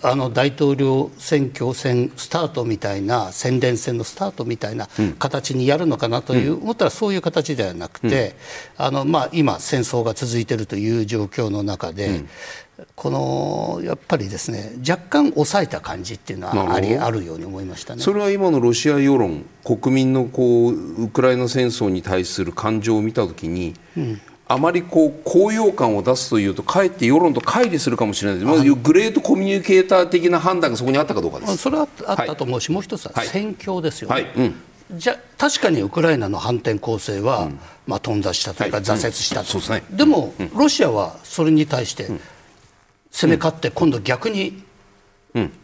[0.00, 8.34] あの大統領選挙戦スタートみたいな宣伝戦のスタートみたいな形にやるのかなという、思ったらそういう形ではなくて、
[8.78, 12.24] あのまあ、今、戦争が続いているという状況の中で、
[12.94, 18.02] このやっぱりですね若干抑えた感じっていうのはありあるように思いましたね。
[18.02, 23.74] それは今のロシア世論国民のこうウクライナ戦争に対する感情を見たときに、
[24.48, 31.56] あまりこう高揚感を出すというとかえって世論と乖離するかもしれない、まあ、グレートコミュニケーター的な判断がそこにあったかどうかです。
[31.56, 33.26] それはあったと思うし、もう一つははい。
[33.26, 34.14] 戦況ですよね。
[34.14, 34.32] はい。
[34.36, 34.54] うん。
[34.92, 37.50] じゃ確かにウクライナの反転攻勢は、
[37.88, 38.86] まあ、頓挫したというか、はい。
[38.86, 39.44] 挫折したう。
[39.44, 39.82] ですね。
[39.90, 42.06] でも、ロシアはそれに対して
[43.10, 44.62] 攻め勝って、今度逆に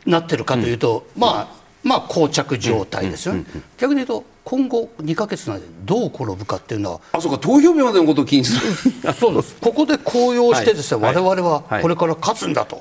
[0.06, 3.44] なってるかというと、まあ、まあ、膠着状態ですよね、
[3.78, 9.12] 逆に言うと、今後2か月の間でどう転ぶかっていうのは、あそうか投票日までのことを気にする。
[9.14, 9.56] そうです。
[9.62, 11.14] ここで高揚してですね、はい。
[11.14, 11.82] 我々ははい。
[11.82, 12.80] これから勝つんだと、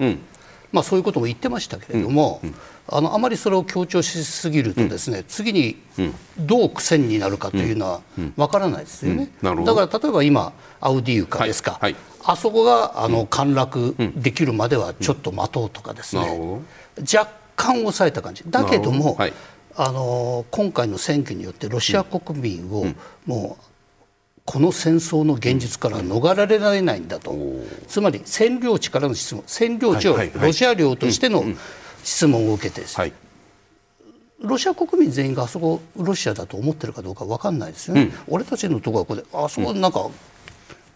[0.72, 2.42] まあ、そういうことも言ってましたけれども、
[2.88, 5.78] あのあまりそれを強調しすぎるとですね、次に
[6.40, 8.02] どう苦戦になるかというのは
[8.38, 11.82] わからないですよね、だから例えば今アウディウカですか、はい。
[11.82, 11.96] はい。
[12.24, 16.62] あそこがあの陥落できるまではちょっと待とうとかですね、
[17.14, 18.44] 若干抑えた感じ。
[18.48, 19.14] だけどもど。
[19.16, 19.34] はい
[19.76, 22.86] あの今回の選挙によってロシア国民を
[23.26, 23.64] もう
[24.46, 27.34] この戦争の現実から逃れられないんだと、
[27.88, 31.44] つまり占領地からの質問占領地をロシア領としての
[32.04, 32.82] 質問を受けて
[34.42, 40.10] ロシア国民全員があそこロシアだと思ってるかどうか分かんないですよね、俺たちのところはここであそこなんか、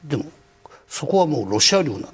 [0.04, 0.26] でも
[0.88, 2.10] そこはもうロシア領なんだ、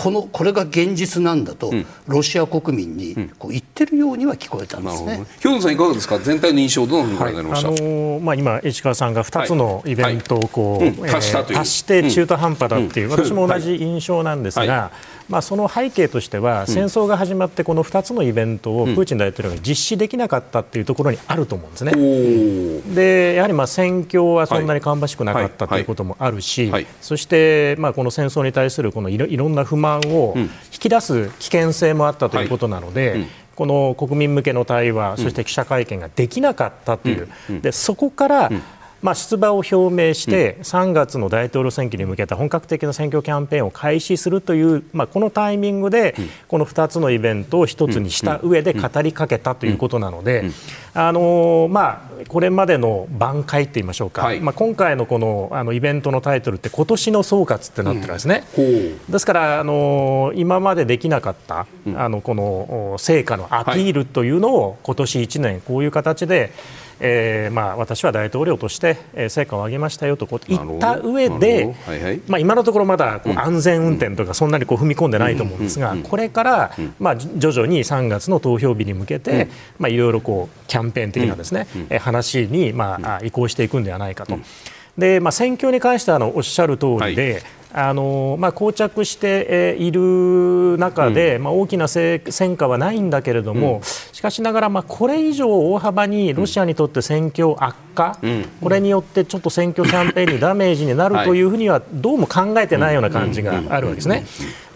[0.00, 1.72] このこれが現実なんだと、
[2.06, 5.06] ロシア国民にこう言ってるようには聞こえたんですね。
[5.06, 5.36] なるほどね。
[5.40, 6.18] 兵藤さんいかがですか？
[6.20, 10.88] 全体の印象どのようにご覧になりました、あのーまあ、今、市川さんが2つのイベントをこう、はい。
[10.90, 11.08] うん。
[11.08, 13.12] えー足したという足して中途半端だっていう、うん。
[13.12, 14.90] 私も同じ印象なんですが、は
[15.28, 21.92] まあ、その背景としては、戦争が始まって、この2つのイベントをプーチン大統領が実施できなかったっていうところにあると思うんですね。
[22.94, 26.86] でやはりまあ戦況はそんなに芳しくなかったはいということもあるし、はい。
[27.02, 37.28] そしてまあこの戦争に対するこのいろいろんな不満を引き出す危険性もあったということなので、この国民向けの対話、そして記者会見ができなかったという、
[37.60, 38.52] でそこから、
[39.00, 46.14] まあ、出馬を表明して3月の大統領選挙に向けた本格的な選挙キャンペーンを開始するという、まあ、このタイミングで
[46.48, 50.50] この2つのイベントを1つにした上で語りかけたということなので、
[50.94, 66.52] あのまあ、これまでの挽回といいましょうか、はい、まあ、今回のこのあのイベントのタイトルって今年の総括ってなってるんですね、うん、ですからあの今までできなかった、あのこの成果のアピールというのを今年1年こういう形で
[67.00, 84.38] えーまあ、私は大統領として、えー、成果を上げましたよとこう言った上で、はいはい、まあ、今のところまだこう安全運転とかそんなにこう踏み込んでないと思うんですが、これから、まあ、徐々に3月の投票日に向けて、まあ、いろいろこうキャンペーン的なですね、え話に、まあ、移行していくんではないかと。
[84.96, 104.24] でまあ、選挙に関してはあのおっしゃる通りで、はいあのまあ、膠着している中で、うん、まあ、大きな戦果はないんだけれども、うん、しかしながら、まあ、これ以上大幅にロシアにとって戦況悪化、うん、これによってちょっと選挙キャンペーンにダメージになるというふうにはどうも考えてないような感じがあるわけですね。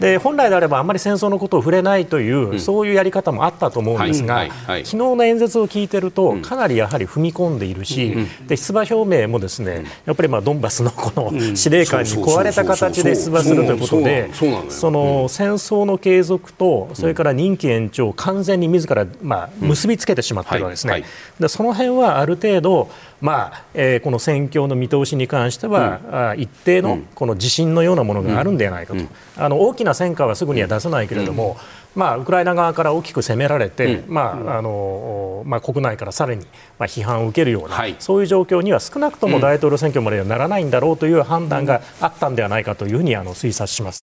[0.03, 8.13] で本来であればあまり戦争のことを触れないという、そういうやり方もあったと思うんですが、昨日の演説を聞いてるとかなりやはり踏み込んでいるし、
[8.45, 21.05] で出馬表明もですねやっぱりまあドンバスのこの司令官に壊れた形で出馬するということでその戦争の継続とそれから任期延長を完全に自らまあ結びつけてしまっているわけですね。
[21.39, 22.89] でその辺はある程度
[23.23, 31.55] まあえー、この戦況の見通しに関しては、うん、一定のこの自信のようなものがあるんではないかと、うん、あの大きな戦果はすぐには出せないけれども、
[31.95, 36.45] うん、まあ、ウクライナ側から大きく攻められて、まああのまあ、国内からさらに、
[36.77, 44.03] まあ、批判を受けるような、はい、そういう状況には少なくとも大統領選挙まではならないんだろうという判断があったんではないかというふうにあの推察します。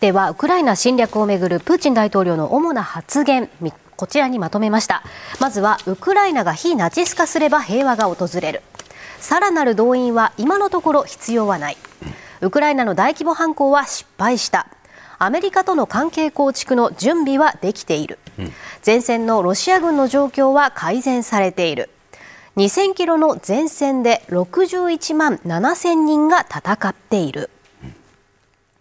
[0.00, 3.48] ではウクライナ侵略をめぐるプーチン大統領の主な発言
[3.98, 5.02] こちらにまとめました。
[5.40, 8.62] まずはウクライナが非ナチス化すれば平和が訪れる。
[9.18, 11.76] さらなる動員は今のところ必要はない。
[12.40, 14.68] ウクライナの大規模反攻は失敗した。
[15.18, 18.20] アメリカとの関係構築の準備はできている、
[18.86, 21.90] 前線のロシア軍の状況は改善されている。
[22.56, 27.50] 2000キロの前線で61万7000人が戦っている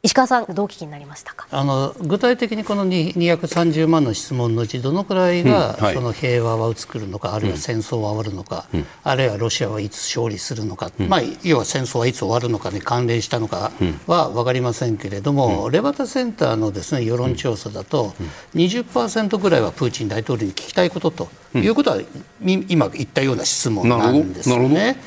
[0.04, 1.48] 石川さんどう聞きになりましたか？
[1.50, 13.72] あの具体的にこの230万の質問のうちどのくらいが、うんはい、その平和は作るのかあるいは戦争は終わるのか、うん、あるいはロシアはいつ勝利するのか、うん、まあ、要は戦争はいつ終わるのかに関連したのか
[14.06, 18.14] は分かりませんけれども、レバタセンターのです、ね、世論調査だと
[18.54, 21.98] 20%ぐらいはプーチン大統領に聞きたいことということは、
[22.40, 24.98] 今言ったような質問なんですよね。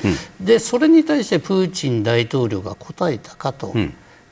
[0.41, 3.73] でそれに対してプーチン大統領が答えたかと。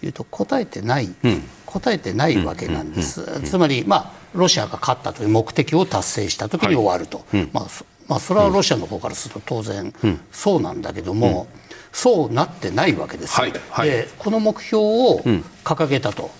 [0.04, 7.68] いうと答えてない、うん、答えてないわけなんです、つまり、まあ、ロシアが勝ったという目的を達成した時に終わると、はい、まあ
[8.08, 9.94] まあ、それはロシアの方からすると当然
[10.32, 11.48] そうなんだけども、
[11.92, 13.54] そうなってないわけです、はい。
[13.70, 15.22] はい、でこの目標を
[15.64, 16.32] 掲げたと、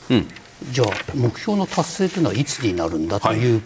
[0.72, 3.62] じゃあ目標の達成というのはいつになるんだという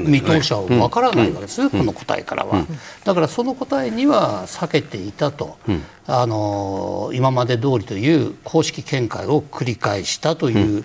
[0.00, 2.64] 見通しは分からないわけですね、この答えからは、
[3.04, 5.58] だからその答えには避けていたと、
[6.06, 10.84] あの今まで通りという公式見解を繰り返したという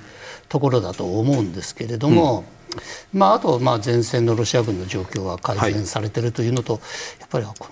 [0.50, 2.44] ところだと思うんですけれども、
[3.14, 6.82] まあ、あとまあ前線のロシア軍の状況が改善されているというのと、
[7.20, 7.68] やっぱりこ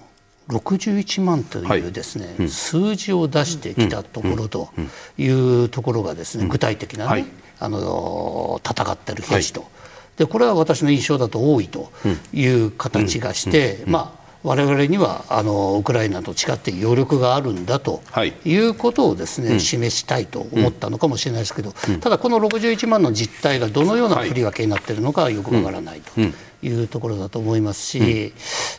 [0.49, 4.69] の61万というですね、はいうん、数字を出してきたところと
[5.17, 7.25] いうところがですね、具体的なね、はい、
[7.61, 9.69] あの戦ってる兵士と、はい、
[10.17, 11.91] でこれは私の印象だと多いと
[12.33, 18.01] いう形がして、まあ我々にはあのウクライナと違って余力があるんだと
[18.43, 18.55] い。
[18.55, 26.19] うことをですね、示したいと思ったのかもしれないですけど、ただこの61万の実態がどのような振り分けになっているのかよくわからないと
[26.65, 28.33] いうところだと思いますし、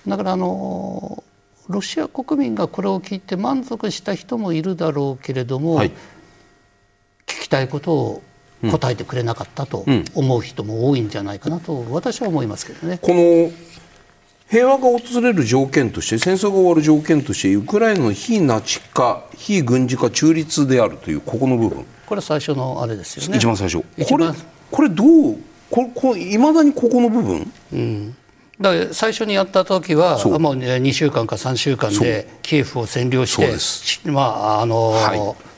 [0.07, 1.22] だからあの
[1.68, 5.93] ロシア国民がこれを聞いて満足した人もいるだろうけれども、聞
[7.26, 8.22] きたいことを
[8.70, 9.84] 答えてくれなかったと
[10.14, 12.98] 思う人も多いんじゃないかなと私は思いますけどね。
[13.00, 13.50] この
[14.48, 21.86] 平和が訪れる条件として戦争が終わる条件としてウクライナの非ナチ化非軍事化中立であるというここの部分。
[22.06, 23.38] これ最初のあれですよね。
[23.38, 23.82] 一番最初。
[24.06, 24.26] これ
[24.70, 25.38] これどう
[25.70, 28.16] ここいまだにここの部分、うん、
[28.60, 30.54] だから最初にやった時はもう。
[30.54, 35.51] 2週間か3週間でキエフを占領してまああの、はい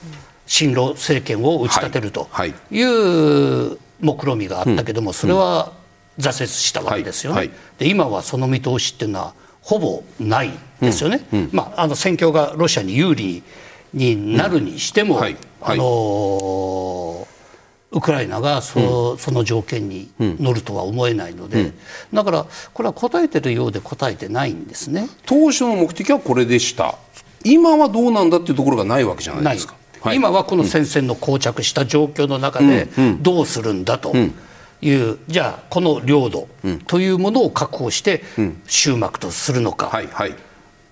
[0.55, 2.29] 親ロ政権を打ち立てると
[2.71, 2.83] い。
[2.83, 5.73] う目論見があったけどもそれは
[6.19, 7.51] 挫折したわけですよね。
[7.79, 10.51] で今はその見通しっていうのはほぼない
[10.81, 11.23] ですよね。
[11.51, 13.43] まあ、あの戦況がロシアに有利
[13.93, 15.21] になるにしても、
[15.61, 17.27] あの
[17.91, 21.73] ウクライナがそ,、その条件に乗るとは思えないので、
[22.13, 25.09] だからこれは答えてるようで答えてないんですね。
[25.27, 26.97] 当初の目的はこれでした。
[27.43, 29.75] 今はどうなんだっていうところがないわけじゃないですか。
[30.05, 32.89] はい、今はこの戦線の膠着した状況の中で
[33.23, 34.13] どうするんだと
[34.83, 36.47] いう、じゃあこの領土
[36.87, 38.23] というものを確保して
[38.67, 40.35] 終幕とするのか、はいはい、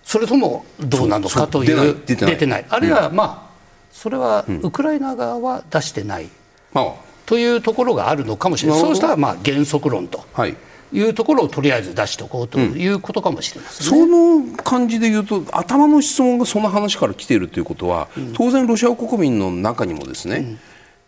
[0.02, 2.64] それともどうなのかという出てない。
[2.70, 3.52] あるいはまあ
[3.92, 6.30] それはウクライナ側は出してない、
[7.26, 8.80] というところがあるのかもしれない。
[8.80, 10.24] そうしたらまあ原則論と。
[10.32, 10.56] はい
[10.92, 13.98] いうところをとりあえず出しておこうということかもしれません、ね。
[14.02, 20.58] うん、その感じで言うと頭の質問がその話から来ているということは、うん、当然ロシア国民の中にもですね、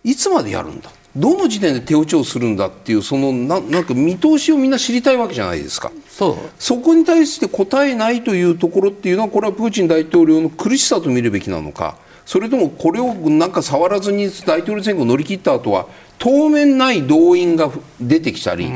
[0.05, 0.91] うん、いつまでやるんだ？
[1.17, 5.93] どの時点で手打ちをするんだっていうそのななんか見通しをみんな知りたいわけじゃないですか。
[6.09, 6.37] そう。
[6.59, 15.87] そこに対して答えないというところっていうのはこれはプーチン大統領の苦しさと見るべきなのかそれともこれをなんか触らずに大統領選挙を乗り切った後は
[16.19, 17.71] 当面ない動員が
[18.01, 18.73] 出てきたり、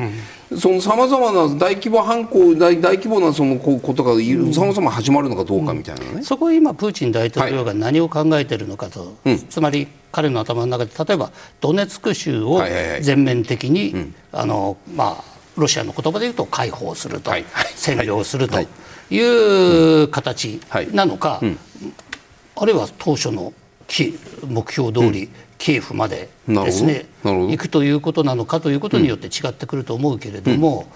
[0.56, 4.14] そのさまざまな大規模犯行大大規模なそのことが
[4.52, 11.30] さまざま始まるのかどうかみたいなね、うん、そこは今プーチン大統領が何を考えているのかと、はい、つまり彼の頭の中で例えば
[11.60, 12.62] ドネツク州を
[13.02, 15.24] 全面的に、あのまあ
[15.56, 17.44] ロシアの言葉で言うと解放すると、はい、
[17.76, 18.66] 占領するとい。
[19.10, 20.60] う形
[20.92, 21.40] なのか、
[22.56, 23.52] あるいは当初の
[24.46, 30.86] 目標通り、キエフまでですね行くということなのかということによって違ってくると思うけれども、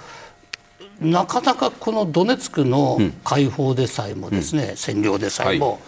[1.02, 5.80] うん、なかなかこのドネツクの解放でさえもですね、うん、占領でさえも、はい、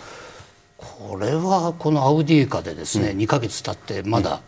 [0.78, 4.40] これはこのアウディーカでですね、うん、2か月経ってまだ、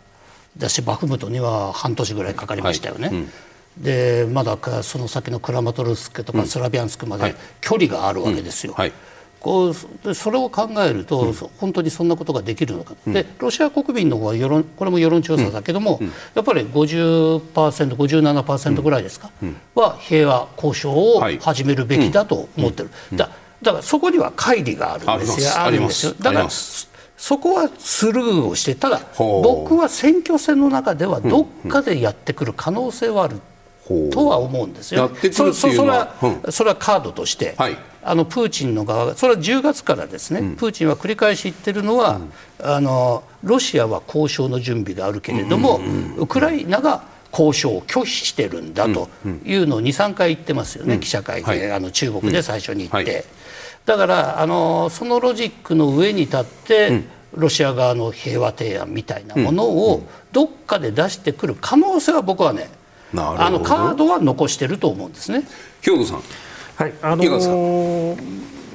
[0.56, 3.08] だしバフムトには半年ぐらいかかりましたよね。
[3.08, 3.26] はい。
[3.78, 8.72] でまだその先のクラマトルスクとかスラビャンスクまで距離があるわけですよ。
[8.72, 8.92] はい
[9.46, 17.40] こうそれを考えると、うん、本当にそんなことができるのか、うん、でロシア国民の方は世論これも世論調査だけども、うん、やっぱり50%、
[17.94, 19.30] 57%ぐらいですか、
[19.76, 23.30] は平和交渉を始めるべきだと思ってる、だ
[23.62, 26.06] だからそこには乖離があるんですよあるんです。
[26.06, 33.40] よだからそこはスルーをしてただ僕は選挙戦の中ではどっかでやってくる可能性はある
[34.10, 35.08] とは思うんですよ。
[35.32, 36.14] そそれは、
[36.50, 37.78] それはカードとして、はい
[38.08, 42.20] あのプーチンの側がそれは10月からですね、うん、プーチンは繰り返し言ってるのは、
[42.60, 45.80] うん、あのロシアは交渉の準備があるけれども、
[46.16, 49.08] ウクライナが交渉を拒否してるんだと
[49.44, 53.12] いうのを2、3回言ってますよね、記者会で、はい、あの中国で最初に言って。
[53.12, 53.24] はい、
[53.84, 57.02] だからあのそのロジックの上に立って、
[57.34, 60.02] ロシア側の平和提案みたいなものを
[60.32, 62.70] どっかで出してくる可能性は僕はね、
[63.14, 65.44] あのカードは残してると思うんですね。
[65.82, 66.22] 兵藤さん
[66.76, 66.92] はい。
[67.02, 68.16] あのー、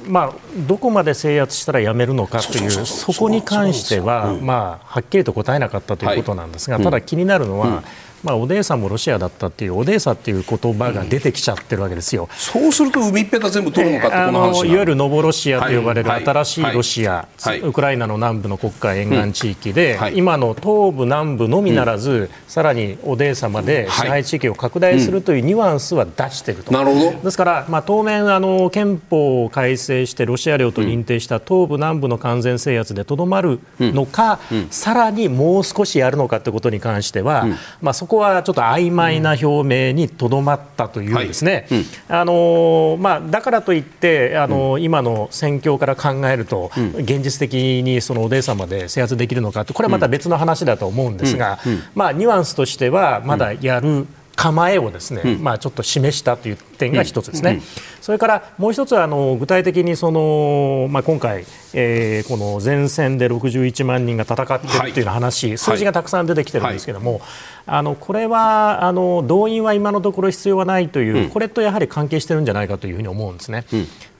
[0.08, 0.32] まあ、
[0.66, 7.82] どこまで制圧したらやめるのかというそこに関しては、まあ、はっきりと答えなかったということなんですが、ただ気になるのは、
[8.22, 12.28] まあ、オデーサもロシアだったっていうオデーサっていう言葉が出てきちゃってるわけですよ。
[12.32, 17.60] そうすると海っぺが全部取るのかってこの話、えー、いわゆるノボロシアと呼ばれる新しいロシア、はい。
[17.60, 27.12] はい、ウクライナの南部の国家沿岸地域で、うん、今の東部南部のみならず、うん、さらにオデーサまで支配地域を拡大するというニュアンスは出していると、なるほど。
[27.24, 37.46] ですから、まあ、当面あの憲法を改正してロシア領と認定した東部南部の完全制圧でとどまるのか、うん、さらにもう少しやるのかということに関しては、
[37.80, 39.46] まあ、そこはちょっと曖昧昧な表
[39.88, 41.66] 明にとどまったというですね、
[42.08, 51.58] あのまあ、だからといってあの、今の戦況から考えると、現実的にそのオデーサまで制圧できるのかとこれはまた別の話だと思うんですが、
[51.94, 54.06] まあ、ニュアンスとしてはまだやる。
[54.34, 57.56] 構えをですね、うん、まあ、ちょっと示したという点が一つですね、うん。
[57.58, 57.62] うん、
[58.00, 61.44] それからもう一つはあの具体的にその、まあ、今回、
[61.74, 67.20] えー、この前線で61万人が戦っているという話、はい、数字がたくさん出てきてるんですけども、はい、
[67.66, 73.64] あのこれはあの動員は今のところ必要はないという、これとやはり関係してるんじゃないかというふうに思うんですね。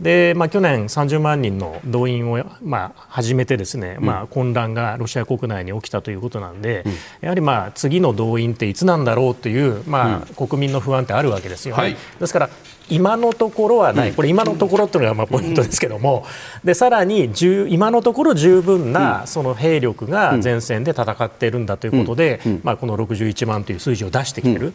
[0.01, 6.85] でまあ、去年30万人の動員を、まあ、始めてですね、まあ、混乱がロシア国内に起きたということなんで、
[7.21, 11.83] やはりまあ次の動員っていつなんだろうという、まあ、国民の不安ってあるわけですよね。
[11.83, 12.51] はい、ですから
[12.89, 16.25] 今のところはない、これ、今のところというのがまあポイントですけども、
[16.65, 17.31] でさらに
[17.69, 24.73] 今のところ十分なその兵力が前線で戦っているんだということで、まあ、この61万という数字を出してきている、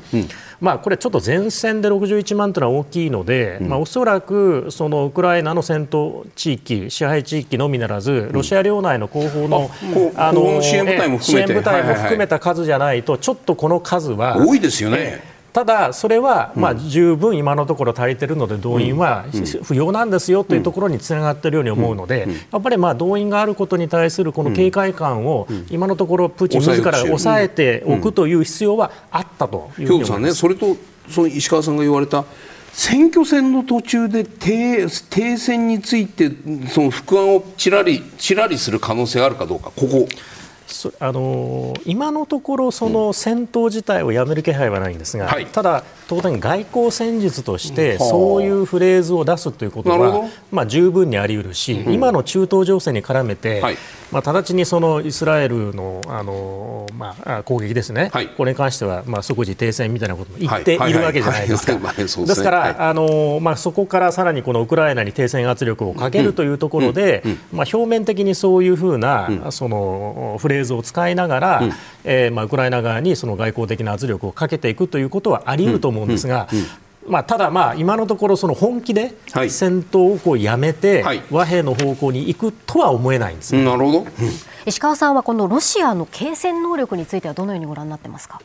[0.59, 9.69] まあ、これ、ちょっと前線で61万というのは大きいので、まあ、おそらくそのウクライナの戦闘地域、支配地域のみならず、ロシア領内の後方の,、
[10.15, 14.37] あの支援部隊も含めた数じゃないと、ちょっとこの数は。
[14.37, 15.36] 多いですよね。
[15.57, 19.25] ただ、それは、まあ、十分今のところ足りているので動員は
[19.63, 30.21] 不要なんですよというところにつながっているように思うので、やっぱりまあ動員があることに対するこの警戒感を今のところプーチン自ら抑えておくという必要はあったというふうに思います。
[30.21, 30.77] ね、それと
[31.09, 32.23] その石川さんが言われた
[32.71, 36.29] 選挙戦の途中で停停戦について
[36.69, 40.07] その副案をちらりちらりする可能性があるかどうかここ
[40.99, 53.77] あのー、今のところ、その戦闘自体をやめる気配はないんですが、はい、ただ、当然、外交戦術として、そういうフレーズを出すということは、まあ、十分にあり得るし、うん、今の中東情勢に絡めて、はい、
[54.11, 60.77] まあ、直ちにそのイスラエルの、あのー、まあ、攻撃ですね、はい、これに関しては、まあ、即時停戦みたいなことも言ってい。
[60.93, 61.77] るわけじゃないですか。
[61.93, 76.47] ですから、あのー、まあ、そこからさらにこのウクライナに停戦圧力をかけるというところで、まあ、表面的にそういうふうな、そのフレーズを使いながら、うん、えー、まあ、ウクライナ側にその外交的な圧力をかけていくということはあり得ると思うんですが、
[77.07, 79.13] まあ、ただ、まあ、今のところその本気で
[79.49, 84.07] 戦闘をこうやめて、和平の方向に行くとは思えないんです、なるほど、
[84.65, 88.41] 石川さんはこのロシアの継戦能力についてはどのようにご覧になってますか？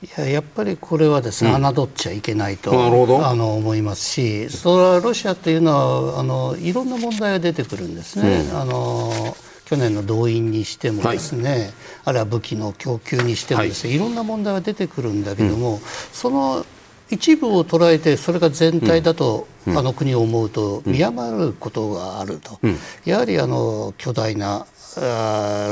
[0.00, 8.46] いややっぱりこれはですね、うん、侮っちゃいけないとあの思いますしそれはロシアというのはあのいろんな問題が出てくるんですね。
[8.48, 9.36] うん、あの
[9.68, 11.72] 去年の動員にしてもですね、はい、
[12.06, 16.64] あるいは武器の供給にしてもですね、はい、いろんな問題が出てくるんだけども、うん、その
[17.10, 24.66] 一部を捉えてそれが全体だと、うん、あの国を思うと見余ることがあると、うん、やはりあの巨大な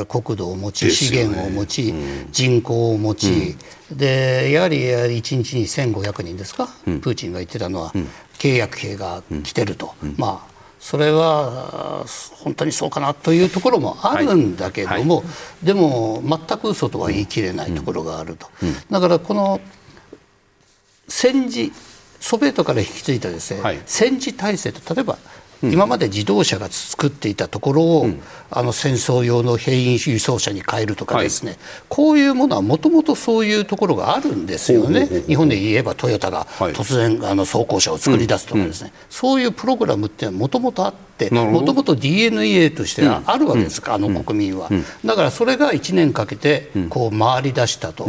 [0.09, 1.95] 国土を持ち、資源を持ち、
[2.31, 3.57] 人口を持ち、
[3.91, 7.93] でやはり1日に1500人ですか、プーチンが言ってたのは、
[8.39, 12.05] 契約兵が来てると、まあそれは
[12.45, 15.25] 本当にそうかなというところもあるんだけども、はい。
[15.25, 19.61] はい、でも全く嘘とは言い切れないところがあると、うんうん、だからこの
[21.09, 21.73] 戦時
[22.21, 25.19] ソビエトから引き継いだですね、はい、戦時体制と例えば
[25.63, 44.69] 今まで自動車が作っていたところを、うん、あの戦争用の兵員輸送車に変えるとかですね、はい、こういうものはもともとそういうところがあるんですよね、日本で言えばトヨタが突然、あの装甲車を作り出すとかですね、うん、そういうプログラムってもともとあってもともと DNA としてはあるわけですか、あの国民は、
[45.05, 48.09] だからそれが1年かけてこう回り出したと。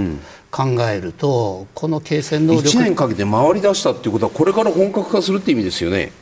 [0.50, 6.14] 考えるとこの継戦能力1年かけて回り出したっていうことはこれから本格化するって意味ですよね。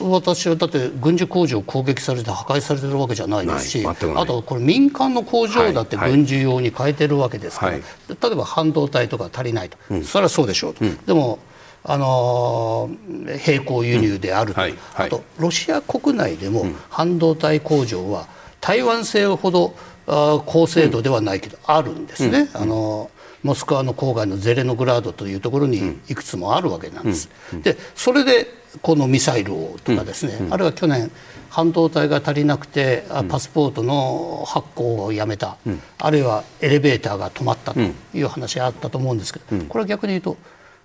[0.00, 11.38] 私はだって軍事工場攻撃されて破壊されてるわけじゃないですしあとこれ民間の工場だって軍事用に変えてるわけですから、はいはい、例えば半導体とか足りないと、うん、それはそうでしょうと、うん、でも
[11.84, 12.90] あの
[13.46, 14.68] 並行輸入であると、うん。
[14.68, 18.26] はい、あとロシア国内でも半導体工場は
[18.60, 19.74] 台湾製ほど
[20.06, 22.48] 高精度ではないけどあるんですね。
[22.54, 23.10] あの
[23.42, 27.28] モスクワの郊外のゼレノグラードというところにいくつもあるわけなんです。
[27.62, 31.10] でそれでこのミサイルをとかですね、あるいは去年
[31.50, 35.56] 半導体が足りなくてパスポートの発行をやめた、
[35.98, 40.36] あるいはエレベーターが止まったという話があったと思うんですけど、これは逆に言うと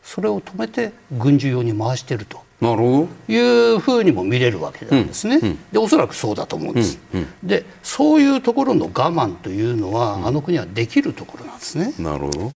[0.04, 2.42] それを止めて軍需用に回していると。
[2.62, 3.34] なるほど。
[3.34, 5.48] いうふうにも見れるわけなんですね、うん。
[5.48, 7.22] うん、でおそらくそうだと思うんです、うん。
[7.22, 11.94] うん、でそういうところの我慢というのは、あの国はできるところなんですね。
[11.98, 12.52] なるほど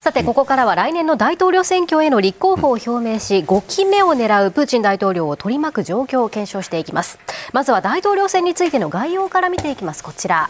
[0.00, 7.18] さてここからは来年の大統領選挙への立候補を表明し5期目を狙うプーチン大統領を取り巻く状況を検証していきます。
[7.52, 10.04] まずは大統領選についての概要から見ていきます。
[10.04, 10.48] こちら。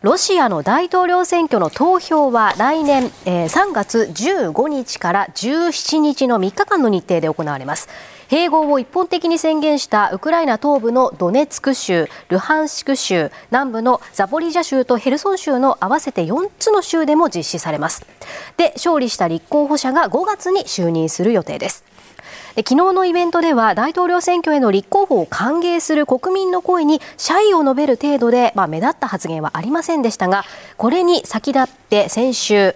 [0.00, 7.90] ロシアの大統領選挙の投票は来年、え、3月15日から17日の3日間の日程で行われます。
[8.30, 18.06] 併合を一方的に宣言したウクライナ東部のドネツク州、ルハンシク州、南部のザポリージャ州とヘルソン州の合わせて4つの州でも実施されます。
[18.56, 21.84] で、勝利した立候補者が5月に就任する予定です。
[22.54, 30.44] で昨日のイベントでは大統領選挙への立候補を歓迎する国民の声に謝意を述べる程度で、まあ、目立った発言はありませんでしたが
[30.76, 32.74] これに先立って先週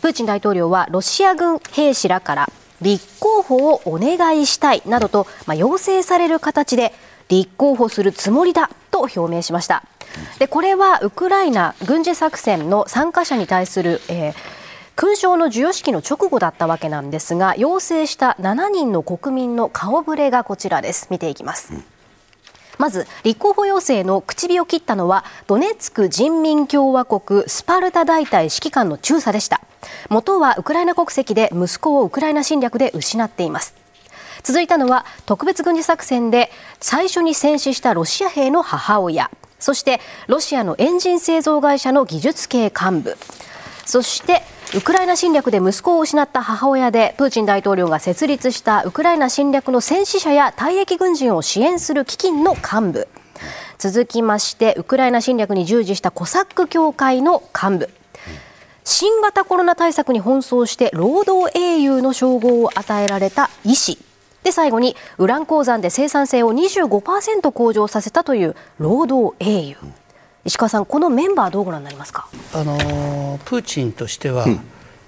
[0.00, 2.48] プーチン大統領はロシア軍兵士らから
[2.82, 6.92] 立候補をお願いしたいなどと、まあ、要請される形で
[7.28, 9.84] 立候補するつもりだと表明しました。
[10.38, 14.34] でこれはウクライナ軍事作戦の参加者に対する、えー、
[14.96, 21.06] 勲章の授与式の直後だったわけなんですが要請した7人の国民の顔ぶれがこちらです。
[21.10, 21.84] 見ていきます、うん
[22.80, 29.60] まず立候補要請の口火を切ったのはドネツク人民共和国スパルタ大隊指揮官の中佐でした。
[30.08, 33.74] 元はウクライナ国籍で息子をウクライナ侵略で失っています。
[34.42, 36.50] 続いたのは特別軍事作戦で
[36.80, 39.30] 最初に戦死したロシア兵の母親。
[39.58, 43.18] そしてロシアのエンジン製造会社の技術系幹部。
[43.84, 44.42] そして
[44.74, 53.08] ウクライナ侵略で息子を失った母親でプーチン大統領が設立したウクライナ侵略の戦死者や退役軍人を支援する基金の幹部。
[53.78, 57.90] 続きましてウクライナ侵略に従事したコサック協会の幹部。
[58.84, 63.98] 新型コロナ対策に奔走して労働英雄の称号を与えられた医師。
[64.42, 69.76] で最後にウラン鉱山で生産性を25%向上させたという労働英雄。
[70.44, 72.28] 石川さんこのメンバーどうご覧になりますか？
[72.54, 74.60] あのプーチンとしては、うん、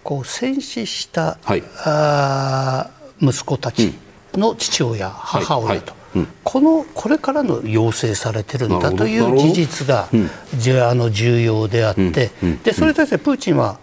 [0.04, 3.94] こう戦死した、はい、あ息子たち
[4.34, 6.18] の父親、うん、母親と、はい。
[6.18, 10.08] はい、このこれからの要請されてるんだという事実が、
[10.54, 12.30] じゃあの重要であって、
[12.62, 13.78] でそれに対してプーチンは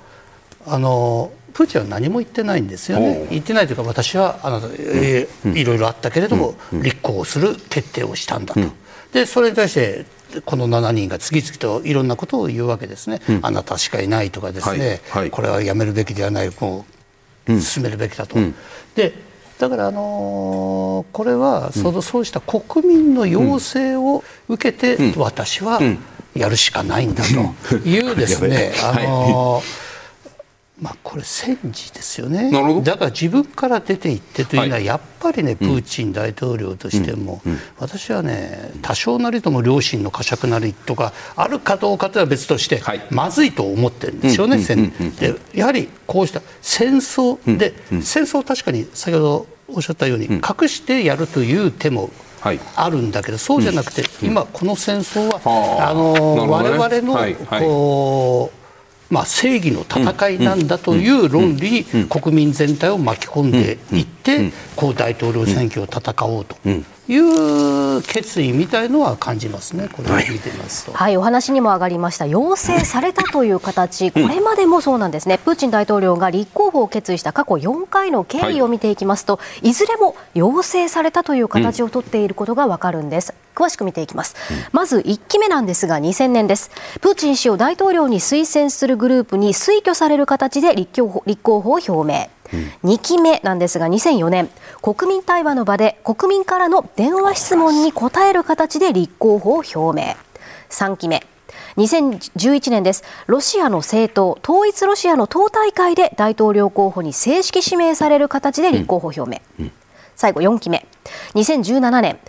[0.68, 8.62] あのプーチンは何も言ってないんですよね、言ってないというか、私はあの、えー、いろいろあったけれども、立候補する決定をしたんだと、
[9.14, 10.06] でそれに対して
[10.46, 15.22] この7人が次々といろんなことを言うわけですね、うん、あなたしかいないとかですね、はい。
[15.24, 16.52] はい、これはやめるべきではない。
[16.60, 16.86] も
[17.48, 18.36] う進めるべきだと。
[18.36, 18.56] うん、
[18.96, 19.14] で
[19.58, 25.82] だから、あのー、これはそのそうした国民の要請を受けて、私は
[26.34, 27.24] やるしかないんだ
[27.68, 29.89] というですね、 あのー
[30.82, 32.52] まあ、これ戦時ですよね。
[32.84, 37.42] だから自分から出ていってというのはやっぱりね、プーチン大統領としても、
[37.78, 44.58] 私はね多少なりとも良心の呵責なりとかあるかどうかというのは別として、まずいと思ってるんですよね、
[45.20, 52.10] でやはりこうした戦争で、戦争確かに先ほどおっしゃったように、隠してやるという手も
[52.76, 55.94] あるんだけど、そうじゃなくて、今この戦争は、あ。
[55.94, 58.59] の我々のこう、
[59.10, 66.56] まあ、正義の戦いなんだという論理に国民全体を巻き込んでいってこう大統領選挙を戦おうと
[67.10, 70.94] いう決意みたいのは感じますね、これを見てますと。
[70.94, 83.34] はい、お話にも上がりました、要請されたという形、これまでもそうなんですね、プーチン大統領が立候補を決意した過去4回の経緯を見ていきますと、はい、いずれも要請されたという形をとっていることがわかるんです。
[83.56, 86.72] 詳しく見ていきます、うん、まず1期目なんですが2000年です。
[87.02, 91.02] プーチン氏を大統領に推薦するグループに推挙される形で立
[91.42, 92.30] 候補を表明
[92.84, 94.50] 2期目なんですが2004年
[94.82, 100.16] 国民対話の場で国民からの電話質問に答える形で立候補を表明。
[100.70, 101.26] 3期目
[101.78, 103.04] 2011年です。
[103.28, 109.72] ロシアの政党統一ロシアの党大会で大統領候補に正式指名される形で立候補表明、うんうん、
[110.16, 110.86] 最後4期目
[111.36, 112.20] 2017年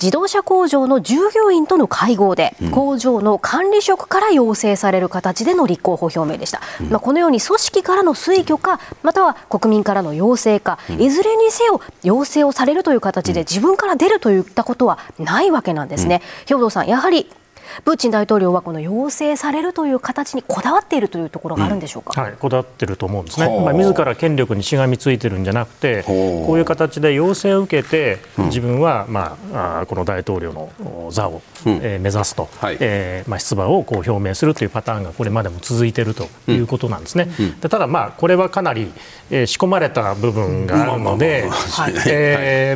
[0.00, 16.22] 自動車工場の従業員との会合で、工場の管理職から要請される形での立候補表明でした、うん、まあ、このように組織からの推挙かまたは国民からの要請か、うん、いずれにせよ要請をされるという形で自分から出るといったことはないわけなんですね。
[16.46, 17.30] 兵藤さんやはり
[17.84, 37.28] プーチン大統領はこの要請されるという形にこだわっているというところがあるんでしょうか、うん、はい、こだわっていると思うんですね、まあ、自ら権力にしがみついてるんじゃなくて、こういう形で要請を受けて、自分は、まあ、あこの大統領の座を、うん、えー、目指すと、はい、えー、まあ、出馬をこう表明するというパターンがこれまでも続いているということなんですね。
[37.60, 38.92] でただ、まあ、これはかなり、
[39.30, 41.48] えー、仕込まれた部分があるので、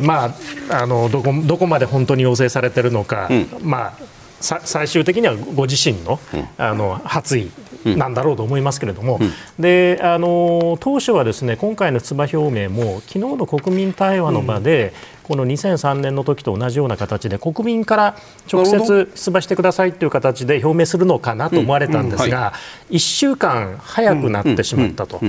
[0.03, 0.25] ま
[0.69, 3.29] あ、あのどこどこまで本当に要請されているのか、
[3.61, 6.19] まあ最終的にはご自身の,、
[6.57, 7.51] あの発意
[7.85, 9.19] なんだろうと思いますけれども、
[9.59, 18.15] であの当初はですね今回の出馬表明も昨日の国民対話の場で、この2003年の時と同じような形で国民から
[18.51, 22.53] 直接出馬してくださいという形で表明するのかなと思われたんですが、
[22.89, 25.21] 1週間早くなってしまったと。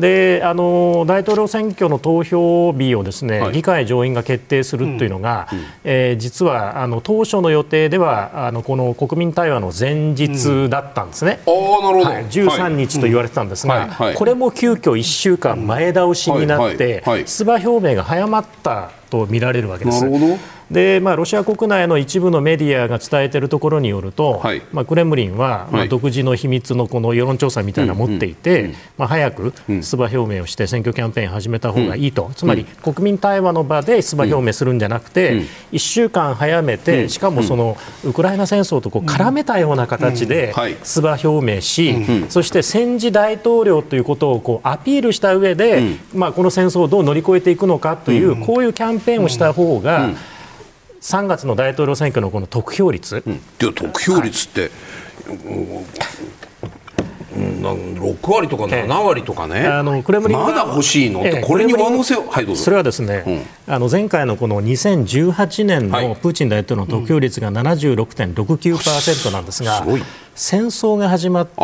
[0.00, 20.04] であの大統領選挙の投票日をですね、はい、議会上院が決定するというのが、うん、えー、実はあの当初の予定ではあのこの国民対話の前日だったんですね、うん、なるほど、はい、13日と言われてたんですが、はい、これも急遽1週間前倒しになって、出馬表明が早まったと見られるわけです。
[20.04, 35.42] なるほどで、まあ、ロシア国内の一部のメディアが伝えているところによると、はい、まあ、クレムリンは、まあ、独自の秘密のこの世論調査みたいなのを持っていて、まあ、早く出馬表明をして選挙キャンペーン始めた方がいいと、つまり国民対話の場で出馬表明するんじゃなくて、
[35.72, 40.54] 1週間早めて、しかもそのウクライナ戦争とこう絡めたような形で
[40.84, 41.96] 出馬表明し、
[42.28, 50.10] そして戦時大統領ということをこうアピールした上で、まあ、この戦争をどう乗り越えていくのかという、こういうキャンペーンをした方が、
[51.00, 54.70] 3月の大統領選挙のこの得票率、うん、得票率って、はい、
[57.32, 61.20] 6割とか7割とかね、あのクレムリンまだ欲しいの？
[61.20, 62.62] って、これに上乗せを、はい、どうぞ。
[62.64, 70.02] それはですね、うん、あの前回のこの2018年のプーチン大統領の得票率が76.69%なんですが、はい、
[70.34, 71.54] 戦争が始まって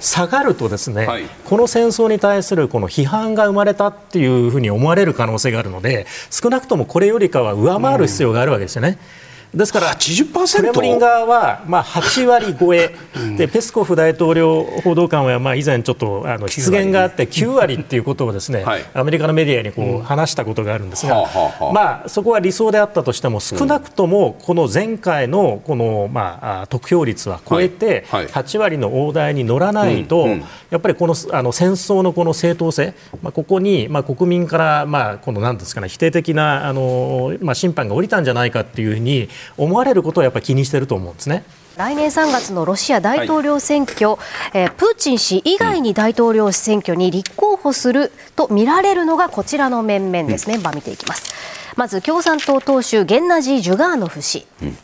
[0.00, 8.98] 下がるとですね、はい、この戦争に対するこの批判が生まれたっていうふうに思われる可能性があるので少なくともこれよりかは上回る必要があるわけですよね。
[9.22, 12.94] うんですから、クレムリン側はまあ8割超え、
[13.36, 21.24] でペスコフ大統領報道官はまあ以前、ちょっとあの失言があって、9割っていうことをですね、アメリカのメディアにこう話したことがあるんですが、
[21.72, 30.28] まあ、そこは理想であったとしても、少なくともこの前回のこのまあ得票率は超えて、8割の大台に乗らないと、
[30.70, 41.44] やっぱりこのあの戦争のこの正当性、まあ、ここにまあ国民からまあこのなんですかね否定的なあのまあ審判が下りたんじゃないかっていうふうに思われることをやっぱり気にしてると思うんですね。
[41.76, 44.18] 来年3月のロシア大統領選挙、はい、
[44.54, 51.32] えー、プーチン氏以外に大統領選挙に立候補すると見られるのがこちらの面々です、メンバー見ていきます。
[51.76, 54.76] まず共産党党首ゲンナジー・ジュガーノフ氏、うん、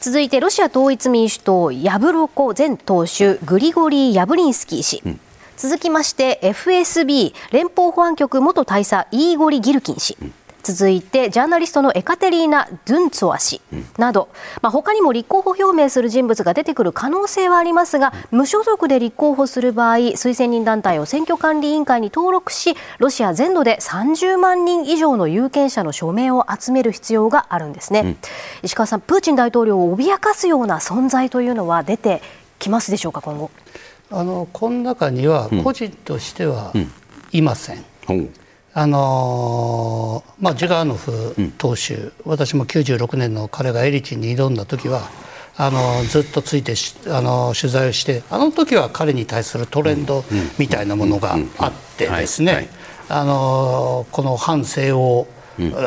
[0.00, 5.20] 続いてロシア統一民主党ヤブロコ前党首グリゴリー・ヤブリンスキー氏、うん、
[5.58, 10.32] 続きまして FSB 連邦保安局元大佐イーゴリ・ギルキン氏、うん
[10.66, 13.60] 続いてジャーナリストのエカテリーナ・ドゥンツォワ氏
[13.98, 14.28] など、
[14.62, 28.16] まあ、他にも立候補表明する人物が出てくる可能性はありますが無所属で立候補する場合推薦人団体を選挙管理委員会に登録しロシア全土で30万人以上の有権者の署名を集める必要があるんですね、うん、
[28.64, 32.22] 石川さん、プーチン大統領を脅かすような存在というのは出て
[32.58, 33.50] きますでしょうか、今後？
[34.10, 36.72] あのこの中には個人としては
[37.32, 37.84] いません。
[38.08, 38.20] うんう。
[38.22, 38.34] ん
[38.78, 45.08] あのー、まあ、ジュガーノフ投手、うん、私も96年の彼がエリチンに挑んだ時は
[45.56, 46.74] あのー、ずっとついて
[47.08, 50.24] あのー、取材をしてあの時は彼に対するトレンド
[50.58, 52.68] みたいなものがあってですね
[53.08, 55.26] あのこの反西欧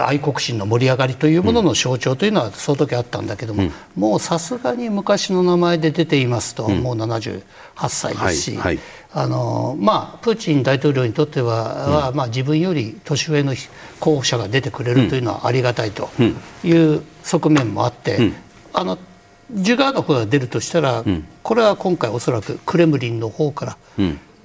[0.07, 7.43] 愛国心の盛り上がりというものの象徴というのはその時あったんだけども、うん、もうさすがに昔の名前で出ていますと、うん、もう78
[7.87, 8.79] 歳ですし、はいはい、
[9.11, 13.55] あのまあ、プーチン大統領にとってはうん、まあ、自分より年上の
[13.99, 16.09] 候補者が出てくれるというのはありがたいと
[16.63, 18.33] いう側面もあって、
[18.71, 18.99] あの
[19.51, 21.03] ジュガーノフが出るとしたら、
[21.41, 23.77] これは今回おそらくクレムリンの方から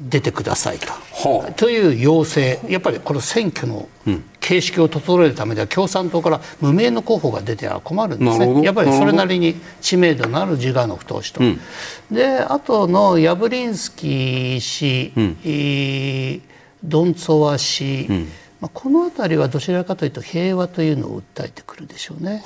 [0.00, 2.58] 出てくださいと、はあ、という要請。
[2.68, 3.88] やっぱりこの選挙の
[4.40, 8.62] 形式を整えるためでは共産党から無名の候補が出ては困るんですね。
[8.62, 11.60] やっぱりそれなりに知名度のあるジュガノフ党首と、うん、
[12.10, 15.36] であとのヤブリンスキー氏、うん、
[16.82, 18.28] ドンツォワ氏、うん。
[18.60, 22.42] まあ、この辺りはどちらかというと平和というのを訴えてくるでしょうね。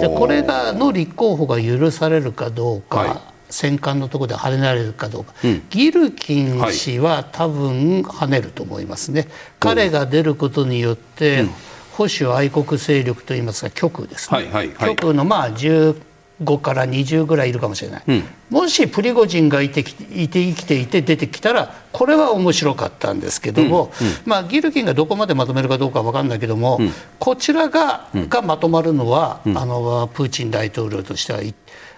[0.00, 9.28] でこれがの立候補が許されるかどうか、はい戦艦のところで跳ねられるかどうか、うん、ギルキン氏は多分跳ねると思いますね、
[9.60, 11.44] 彼が出ることによって、
[11.92, 26.80] 保守愛国勢力といいますか極右ですね、はいはいはい、極右のまあ15から20ぐらいいるかもしれない、うん、もしプリゴジンがいていて生きていて出てきたらこれは面白かったんですけども、うんうん、まあ、ギルキンがどこまでまとめるかどうかは分かんないけども、
[27.18, 31.42] こちらが,、がまとまるのは、あのプーチン大統領としては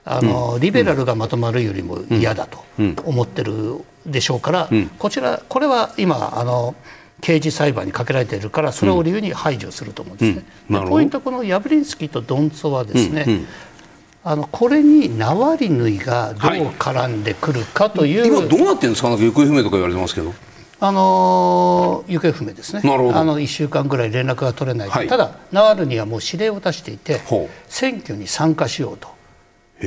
[0.05, 2.65] あの、リベラルがまとまるよりも嫌だと
[3.05, 6.75] 思ってるでしょうから、こちらこれは今あの
[7.21, 10.45] 刑事裁判にかけられているからそれを理由に排除すると思うんですね。
[10.71, 13.33] うん、ポイントこのヤブリンスキーとドンツォはですね、うん。
[13.33, 13.47] うん、
[14.25, 19.09] あのこれにナワリヌイがどう絡んでくるかという、はい、今どうなってるんですか？
[19.17, 20.35] 行方不明とか言われてますけど。
[20.81, 22.83] あの行方不明ですね。
[22.85, 27.23] あの1週間ぐらい連絡が取れない、はい、ただナワルニはもう指令を出していて
[27.69, 29.09] 選挙に参加しようと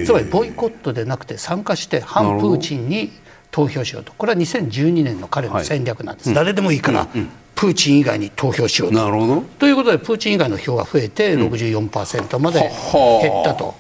[0.06, 3.12] つまりボイコットでなくて参加して反プーチンに
[3.52, 4.14] 投票しようと。
[4.18, 7.30] これは2012年の彼の戦略なんです、はい、誰でもいいから、うんうん。
[7.56, 8.98] プーチン以外に投票しようと。
[8.98, 9.42] なるほど。
[9.58, 13.76] ということでプーチン以外の票が増えて64%まで減ったと。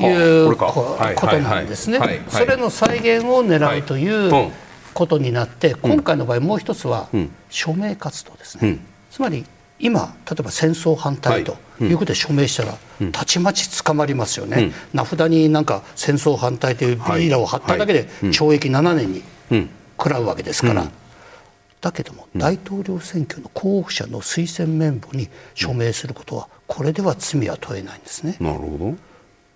[0.00, 0.96] いうこ
[1.30, 2.00] となんですね。
[2.28, 4.50] それの再現を狙うという
[4.94, 7.08] ことになって、今回の場合もう一つは
[7.50, 8.78] 署名活動ですね。
[9.10, 9.44] つまり
[9.78, 19.22] 今例えば戦争反対ということで署名したら、たちまち捕まりますよね、うん、名札になんか戦争反対というビーラを貼っただけで懲役7年に
[19.98, 20.90] 食らうわけですから。
[21.80, 28.36] だけども大統領選挙の候補者の推薦名簿に署名することはこれでは罪は問えないんですね。
[28.40, 28.94] なるほど。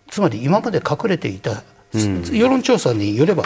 [0.09, 3.45] つまり今まで隠れていた世論調査によれば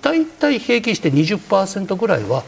[0.00, 2.44] 大体平均して20%ぐらいは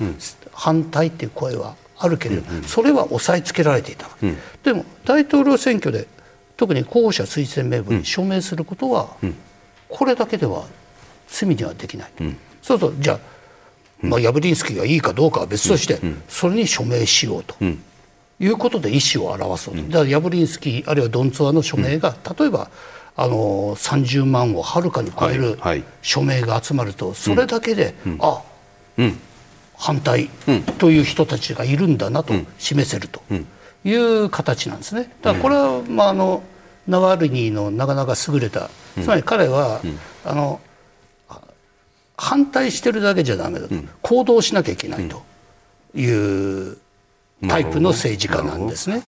[0.53, 6.09] 反対っていう声はあるけれど、うんうん、それは抑えつけられていた、うん、でも大統領選挙で
[6.57, 9.34] 特に候補者推薦名簿に署名することは、うん、
[9.88, 10.64] これだけでは
[11.28, 13.18] 罪にはできない、うん、そうするとじゃあ、
[14.01, 17.55] まあ、ヤブリンスキーがいいかどうかは別として、それに署名しようと。
[18.42, 22.70] いうことで意思を表そうと、だからヤブリンスキーあるいはドンツォワの署名が、例えば
[23.14, 25.59] あの30万をはるかに超える
[26.01, 28.42] 署名が集まるとそれだけで、あ、
[29.81, 30.28] 反対
[30.78, 33.22] という人たちがいるんだなと示せると
[33.83, 35.11] いう形なんですね。
[35.22, 36.43] だからこれは、まあ、あの
[36.87, 38.68] ナワリヌイのなかなか優れた、
[39.01, 39.81] つまり彼は、
[40.24, 40.61] あの
[42.14, 45.22] 反対してるだけじゃダメだと、行動しなきゃいけないと
[45.95, 46.05] い
[46.72, 46.76] う
[47.49, 49.03] タイプの政治家なんですね。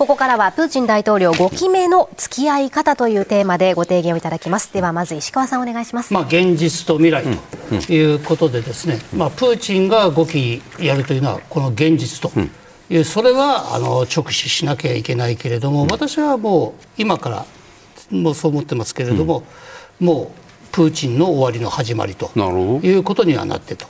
[0.00, 4.72] ここからはプーチン大統領5期目の付き合い方というテーマでご提言をいただきます。
[4.72, 7.22] ではまず石川さんお願いします、まあ、現実と未来
[7.68, 12.32] ということでですね、まあ、プーチンが5期やるというのはこの現実と。
[12.88, 17.46] いう、それはあの直視しなきゃいけないけれども、私はもう今から
[18.10, 19.42] もうそう思ってますけれども、
[20.00, 22.30] もうプーチンの終わりの始まりと
[22.82, 23.86] いうことにはなってと。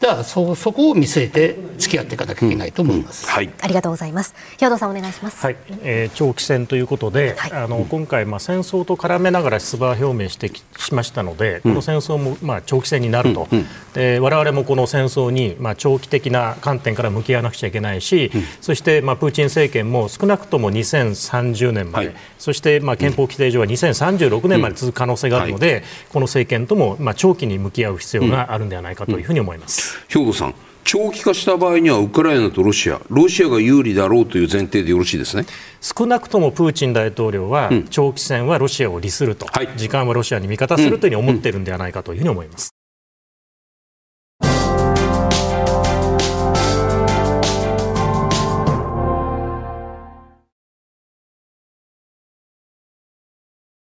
[0.00, 3.26] だからそそこを見据えて付き合っていかなきゃいけないと思います。
[3.28, 3.50] はい。
[3.60, 4.34] ありがとうございます。
[4.58, 7.52] 兵藤さんお願いします、はい、えー長期戦ということで、はい。
[7.52, 13.48] あの今回、まあ、戦争と絡めながら出馬表明してきしましたので、この戦争も、まあ、長期戦になると、
[13.94, 18.30] で我々もこの戦争に、まあ、長期的な観点から向き合わなくちゃいけないし、
[18.60, 22.16] そして、まあ、プーチン政権も少なくとも2030年まで、はい。
[22.38, 25.82] そして、まあ、憲法規定上は2036年まで続く可能性があるので、
[26.12, 29.83] この政権とも、まあ、長期に向き合う必要があるんではないかというふうに思います。
[30.08, 30.54] 兵藤さん
[30.84, 35.46] 長期化した場合にはウクライナとロシアロシアが有利だろうという前提でよろしいですね。
[35.80, 39.68] 少なくともプーチン大統領は、長期戦はロシアを利すると、はい。
[39.76, 42.73] 時間はロシアに味方するというふうに思っているんではないかというふうに思います。